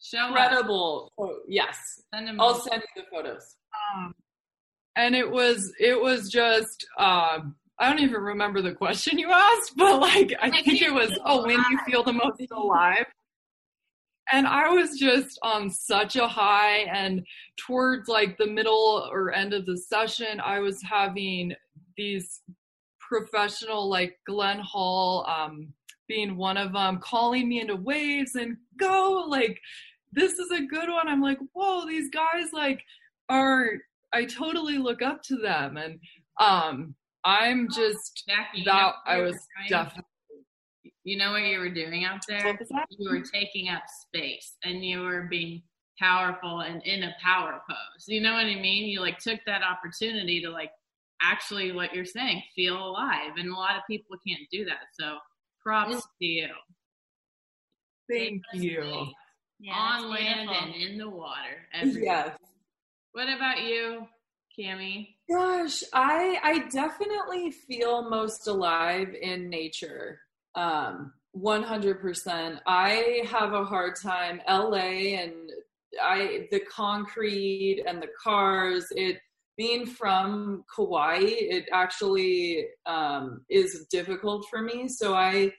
[0.00, 1.12] Show incredible.
[1.18, 1.76] Oh, yes.
[2.14, 2.40] Send them.
[2.40, 3.56] I'll send you the photos.
[3.94, 4.14] um,
[4.96, 9.72] and it was it was just um I don't even remember the question you asked,
[9.76, 12.40] but like I Like, think you it was, oh, when do you feel the most
[12.50, 13.04] alive?
[14.32, 17.26] And I was just on such a high, and
[17.56, 21.54] towards like the middle or end of the session, I was having
[21.96, 22.42] these
[23.00, 25.72] professional, like Glenn Hall, um,
[26.08, 29.60] being one of them, calling me into waves and go like
[30.12, 31.08] this is a good one.
[31.08, 32.82] I'm like, whoa, these guys like
[33.28, 33.72] are
[34.12, 36.00] I totally look up to them, and
[36.40, 39.36] um, I'm just Jackie, that I was
[39.68, 40.04] definitely.
[41.08, 42.44] You know what you were doing out there?
[42.44, 42.86] What was that?
[42.90, 45.62] You were taking up space, and you were being
[45.98, 48.04] powerful and in a power pose.
[48.06, 48.84] You know what I mean?
[48.84, 50.70] You like took that opportunity to like
[51.22, 54.88] actually what you're saying, feel alive, and a lot of people can't do that.
[55.00, 55.16] So
[55.62, 56.48] props to you.
[58.10, 59.06] Thank you.
[59.60, 60.72] Yeah, on land beautiful.
[60.74, 61.66] and in the water.
[61.72, 62.04] everywhere.
[62.04, 62.38] Yes.
[63.12, 64.06] What about you,
[64.58, 65.14] Cami?
[65.30, 70.20] Gosh, I I definitely feel most alive in nature.
[70.58, 72.60] Um 100%.
[72.66, 75.32] I have a hard time LA and
[76.02, 79.18] I the concrete and the cars it
[79.56, 85.52] being from Kauai it actually um is difficult for me so I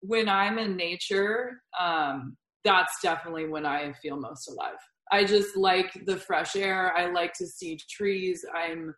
[0.00, 4.78] when I'm in nature um that's definitely when I feel most alive.
[5.10, 6.96] I just like the fresh air.
[6.96, 8.44] I like to see trees.
[8.54, 8.94] I'm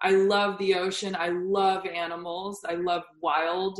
[0.00, 1.14] I love the ocean.
[1.14, 2.60] I love animals.
[2.68, 3.78] I love wild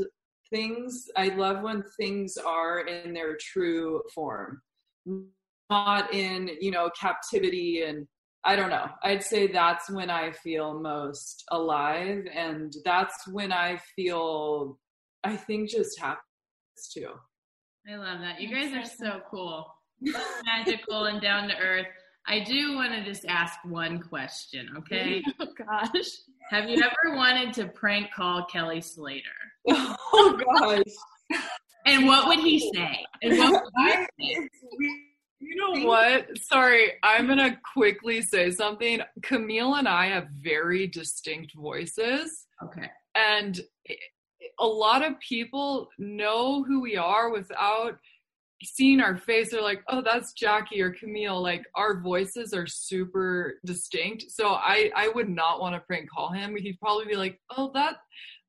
[0.52, 1.08] things.
[1.16, 4.62] I love when things are in their true form,
[5.70, 8.06] not in, you know, captivity and
[8.44, 8.86] I don't know.
[9.04, 12.24] I'd say that's when I feel most alive.
[12.34, 14.78] And that's when I feel,
[15.22, 17.10] I think, just happiness too.
[17.88, 18.40] I love that.
[18.40, 19.66] You guys are so cool,
[20.44, 21.86] magical, and down to earth.
[22.26, 25.22] I do want to just ask one question, okay?
[25.40, 26.10] Oh gosh.
[26.50, 29.28] Have you ever wanted to prank call Kelly Slater?
[30.14, 31.40] Oh gosh.
[31.86, 32.98] And what would he say?
[33.22, 34.48] And what would you say?
[35.40, 36.26] You know what?
[36.38, 39.00] Sorry, I'm gonna quickly say something.
[39.22, 42.88] Camille and I have very distinct voices, Okay.
[43.16, 43.60] and
[44.60, 47.98] a lot of people know who we are without
[48.64, 49.50] seeing our face.
[49.50, 54.90] They're like, "Oh, that's Jackie or Camille." Like our voices are super distinct, so I
[54.96, 56.56] I would not want to prank call him.
[56.56, 57.96] He'd probably be like, "Oh, that."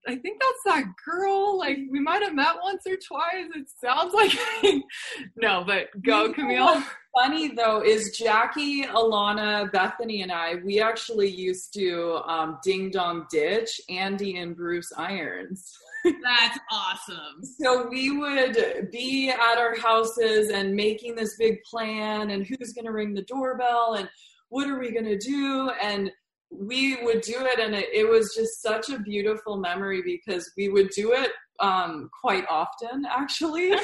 [0.06, 1.58] I think that's that girl.
[1.58, 3.48] Like we might have met once or twice.
[3.56, 4.32] It sounds like
[5.38, 6.66] no, but go, You Camille.
[6.66, 10.56] what's Funny though is Jackie, Alana, Bethany, and I.
[10.66, 15.72] We actually used to um, ding dong ditch Andy and Bruce Irons.
[16.04, 17.44] That's awesome.
[17.60, 22.86] So we would be at our houses and making this big plan and who's going
[22.86, 24.10] to ring the doorbell and
[24.50, 26.12] what are we going to do and
[26.52, 30.70] we would do it and it, it was just such a beautiful memory because we
[30.70, 33.74] would do it um, quite often actually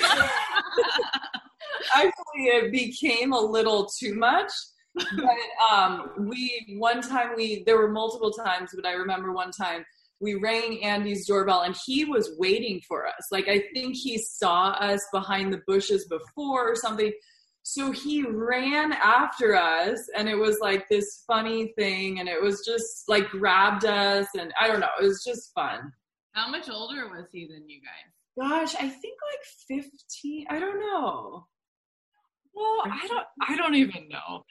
[1.95, 4.51] actually it became a little too much
[4.95, 5.37] but
[5.71, 9.83] um, we one time we there were multiple times but i remember one time
[10.21, 13.27] we rang andy's doorbell and he was waiting for us.
[13.31, 17.11] Like i think he saw us behind the bushes before or something.
[17.63, 22.63] So he ran after us and it was like this funny thing and it was
[22.65, 25.91] just like grabbed us and i don't know it was just fun.
[26.31, 28.13] How much older was he than you guys?
[28.39, 31.45] gosh i think like 15 i don't know
[32.53, 33.25] Well, I don't.
[33.47, 34.43] I don't even know.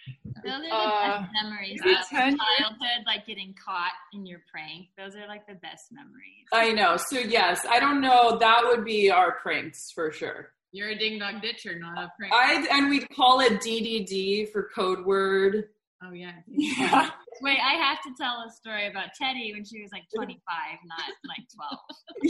[0.45, 2.41] Those are the Uh, best memories of 10 years?
[2.59, 4.89] childhood, like getting caught in your prank.
[4.97, 6.47] Those are like the best memories.
[6.53, 10.91] i know so yes i don't know that would be our pranks for sure You're
[10.91, 12.33] a ding dong ditcher, not a prank.
[12.33, 15.69] I and we'd call it DDD for code word.
[16.05, 16.33] oh yeah.
[16.47, 17.11] Yeah.
[17.41, 20.39] Wait, I have to tell a story about Tedi when she was like 25,
[20.87, 21.47] not like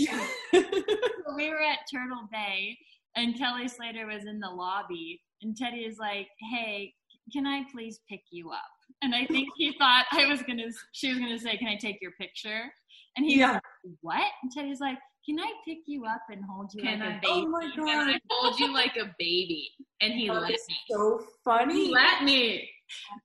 [0.02, 0.18] 12.
[0.52, 2.78] So we were at Turtle Bay,
[3.16, 6.94] and Kelly Slater was in the lobby, and Tedi is like, "Hey,
[7.32, 8.60] can I please pick you up?"
[9.02, 11.98] And I think he thought I was gonna, she was gonna say, "Can I take
[12.00, 12.72] your picture?"
[13.16, 13.52] And he's Yeah.
[13.52, 13.62] like,
[14.00, 17.12] "What?" And Tedi's like, "Can I pick you up and hold you Can like I-
[17.16, 19.70] a baby?" oh my And god, I hold you like a baby,
[20.00, 20.76] and he let that's me.
[20.90, 21.88] so He funny.
[21.90, 22.68] let me.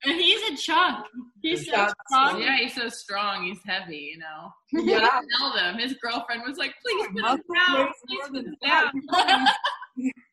[0.03, 1.05] And he's a chunk.
[1.41, 2.41] He's so strong.
[2.41, 3.45] Yeah, he's so strong.
[3.45, 4.51] He's heavy, you know.
[4.73, 5.21] Yeah.
[5.39, 5.77] Tell them.
[5.77, 7.87] His girlfriend was like, "Please put him down.
[8.07, 8.91] Please put him down."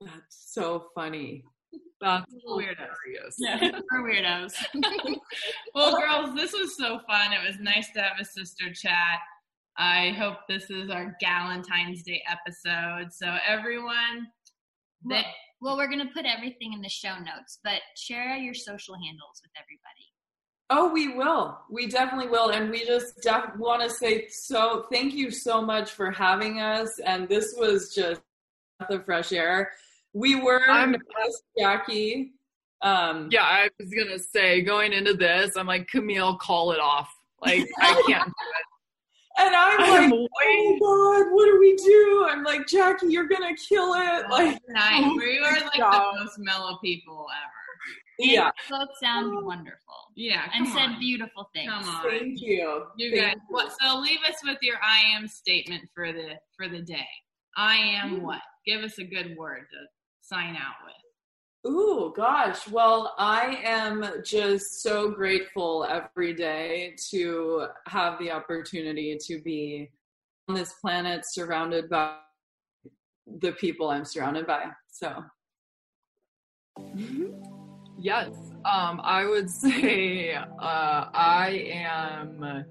[0.00, 1.44] That's so funny.
[2.00, 3.34] That's Weirdos.
[3.38, 3.58] Yeah,
[3.92, 4.54] we're weirdos.
[5.74, 7.32] Well, girls, this was so fun.
[7.32, 9.18] It was nice to have a sister chat.
[9.76, 13.12] I hope this is our Galentine's Day episode.
[13.12, 14.26] So everyone,
[15.08, 15.26] that
[15.60, 19.52] Well, we're gonna put everything in the show notes, but share your social handles with
[19.56, 20.08] everybody.
[20.70, 21.58] Oh, we will.
[21.70, 22.50] We definitely will.
[22.50, 26.98] And we just def- want to say so thank you so much for having us.
[27.06, 28.20] And this was just
[28.88, 29.72] the fresh air.
[30.18, 30.96] We were I'm-
[31.26, 32.32] just Jackie.
[32.82, 37.12] Um, Yeah, I was gonna say going into this, I'm like Camille, call it off.
[37.40, 38.24] Like I can't.
[38.24, 38.64] Do it.
[39.40, 42.26] And I'm I'm like, oh God, what do we do?
[42.28, 44.28] I'm like, Jackie, you're gonna kill it.
[44.28, 46.14] Like, night, we were like God.
[46.14, 48.30] the most mellow people ever.
[48.32, 48.46] yeah.
[48.46, 51.70] And you both sound wonderful Yeah, and come said beautiful things.
[51.70, 52.02] Come on.
[52.10, 52.86] Thank you.
[52.96, 53.72] You Thank guys, what?
[53.80, 57.06] So leave us with your I am statement for the for the day.
[57.56, 58.40] I am what?
[58.66, 59.78] Give us a good word to
[60.28, 61.72] sign out with.
[61.72, 62.68] Ooh, gosh.
[62.68, 69.90] Well, I am just so grateful every day to have the opportunity to be
[70.48, 72.16] on this planet surrounded by
[73.40, 74.70] the people I'm surrounded by.
[74.90, 75.24] So,
[78.00, 78.28] Yes,
[78.64, 82.64] um, I would say uh, I am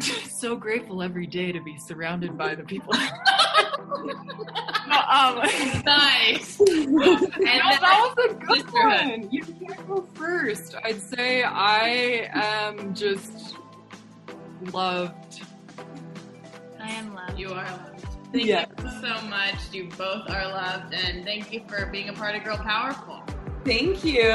[0.40, 2.92] so grateful every day to be surrounded by the people.
[4.88, 5.36] No, um,
[5.84, 6.60] Nice.
[6.60, 9.28] No, And that was a good one.
[9.30, 10.74] You can't go first.
[10.84, 13.56] I'd say I am just
[14.72, 15.42] loved.
[16.80, 17.38] I am loved.
[17.38, 18.06] You are loved.
[18.32, 18.66] Thank Yeah.
[18.82, 19.56] you so much.
[19.72, 23.22] You both are loved, and thank you for being a part of Girl Powerful.
[23.64, 24.30] thank you.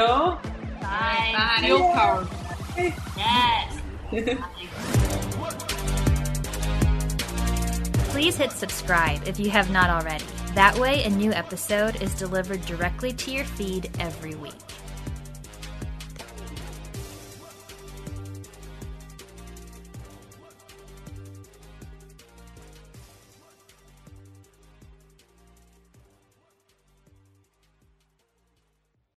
[0.80, 1.32] Bye.
[1.32, 1.58] Bye.
[1.62, 2.36] Feel powerful.
[3.16, 3.80] Yes.
[8.16, 10.24] Please hit subscribe if you have not already.
[10.54, 14.54] That way, a new episode is delivered directly to your feed every week.